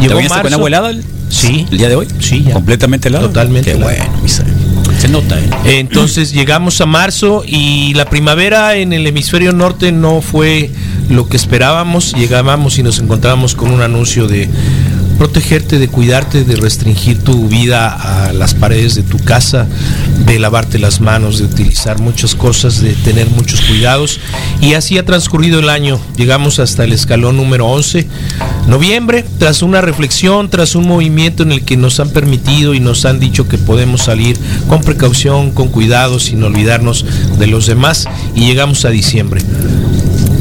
[0.00, 1.66] ¿Te bañaste con agua helada el, Sí.
[1.70, 2.06] el día de hoy?
[2.20, 2.52] Sí, ya.
[2.52, 3.26] Completamente helado.
[3.28, 3.92] Totalmente Qué helado.
[3.92, 4.28] bueno.
[4.98, 5.78] Se nota, ¿eh?
[5.80, 10.70] Entonces llegamos a marzo y la primavera en el hemisferio norte no fue
[11.08, 12.12] lo que esperábamos.
[12.14, 14.48] Llegábamos y nos encontrábamos con un anuncio de
[15.18, 17.88] protegerte, de cuidarte, de restringir tu vida
[18.28, 19.66] a las paredes de tu casa,
[20.26, 24.20] de lavarte las manos, de utilizar muchas cosas, de tener muchos cuidados.
[24.60, 26.00] Y así ha transcurrido el año.
[26.16, 28.06] Llegamos hasta el escalón número 11,
[28.66, 33.04] noviembre, tras una reflexión, tras un movimiento en el que nos han permitido y nos
[33.04, 34.38] han dicho que podemos salir
[34.68, 37.04] con precaución, con cuidado, sin olvidarnos
[37.38, 38.06] de los demás.
[38.34, 39.42] Y llegamos a diciembre.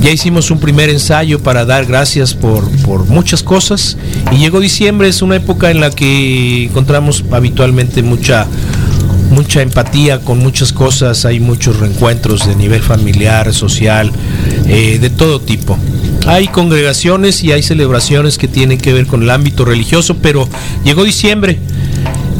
[0.04, 3.98] Ya hicimos un primer ensayo para dar gracias por, por muchas cosas.
[4.34, 8.46] Y llegó diciembre, es una época en la que encontramos habitualmente mucha
[9.34, 14.12] mucha empatía con muchas cosas, hay muchos reencuentros de nivel familiar, social,
[14.68, 15.78] eh, de todo tipo.
[16.28, 20.48] Hay congregaciones y hay celebraciones que tienen que ver con el ámbito religioso, pero
[20.84, 21.60] llegó diciembre,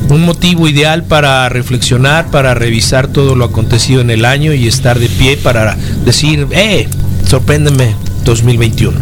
[0.10, 5.00] un motivo ideal para reflexionar, para revisar todo lo acontecido en el año y estar
[5.00, 6.88] de pie para decir, eh,
[7.34, 8.96] sorpréndeme 2021.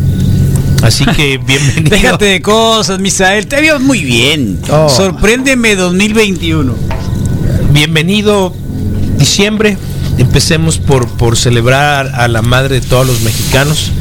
[0.83, 1.89] Así que bienvenido.
[1.89, 3.45] Déjate de cosas, Misael.
[3.45, 4.57] Te veo muy bien.
[4.69, 4.87] Oh.
[4.87, 6.73] Sorpréndeme 2021.
[7.73, 8.55] Bienvenido
[9.17, 9.77] diciembre.
[10.17, 13.91] Empecemos por, por celebrar a la madre de todos los mexicanos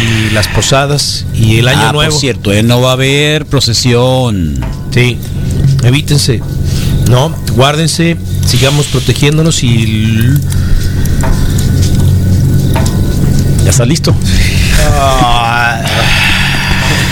[0.00, 2.12] y las posadas y el año Ah, nuevo.
[2.12, 2.62] Por cierto, ¿eh?
[2.62, 4.64] no va a haber procesión.
[4.94, 5.18] Sí,
[5.82, 6.40] evítense.
[7.10, 8.16] No, guárdense,
[8.46, 10.28] sigamos protegiéndonos y
[13.64, 14.14] ¿Ya está listo?
[14.90, 15.80] Ah,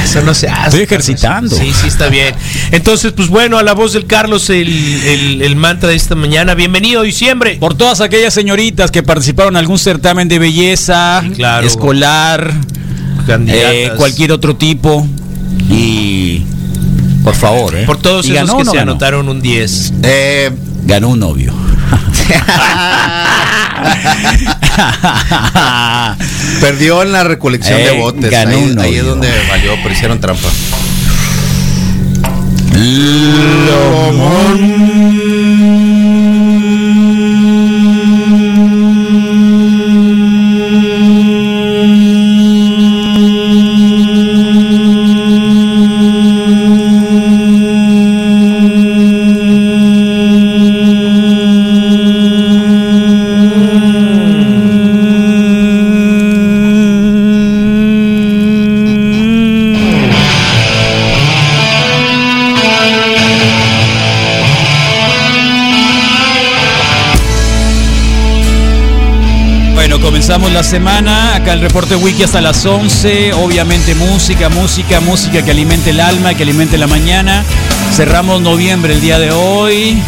[0.05, 0.65] eso no se hace.
[0.69, 1.55] Estoy ejercitando.
[1.55, 2.35] Sí, sí, está bien.
[2.73, 6.55] Entonces, pues bueno, a la voz del Carlos, el, el- el mantra de esta mañana.
[6.55, 7.57] Bienvenido, diciembre.
[7.61, 11.65] Por todas aquellas señoritas que participaron en algún certamen de belleza, claro.
[11.67, 12.53] escolar,
[13.47, 15.07] eh, cualquier otro tipo.
[15.71, 16.43] Y
[17.23, 17.85] por favor, ¿eh?
[17.87, 18.91] Por todos ¿Y esos ganó que no se ganó?
[18.93, 19.93] anotaron un 10.
[20.03, 20.51] Eh,
[20.83, 21.53] Ganó un novio.
[26.61, 28.31] perdió en la recolección Eh, de botes.
[28.31, 30.49] ganó Ahí, es donde valió, pero hicieron trampa.
[70.71, 71.35] Semana.
[71.35, 73.33] Acá el reporte wiki hasta las 11.
[73.33, 77.43] Obviamente música, música, música que alimente el alma, que alimente la mañana.
[77.93, 80.01] Cerramos noviembre el día de hoy.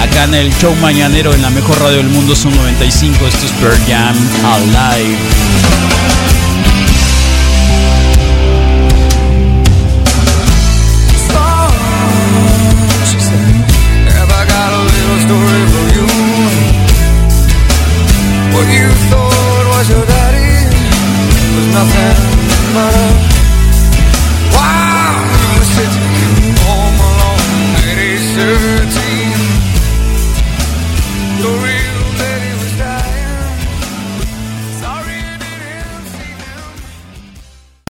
[0.00, 3.26] Acá en el show mañanero en la mejor radio del mundo son 95.
[3.26, 5.99] Esto es Pearl Jam Alive.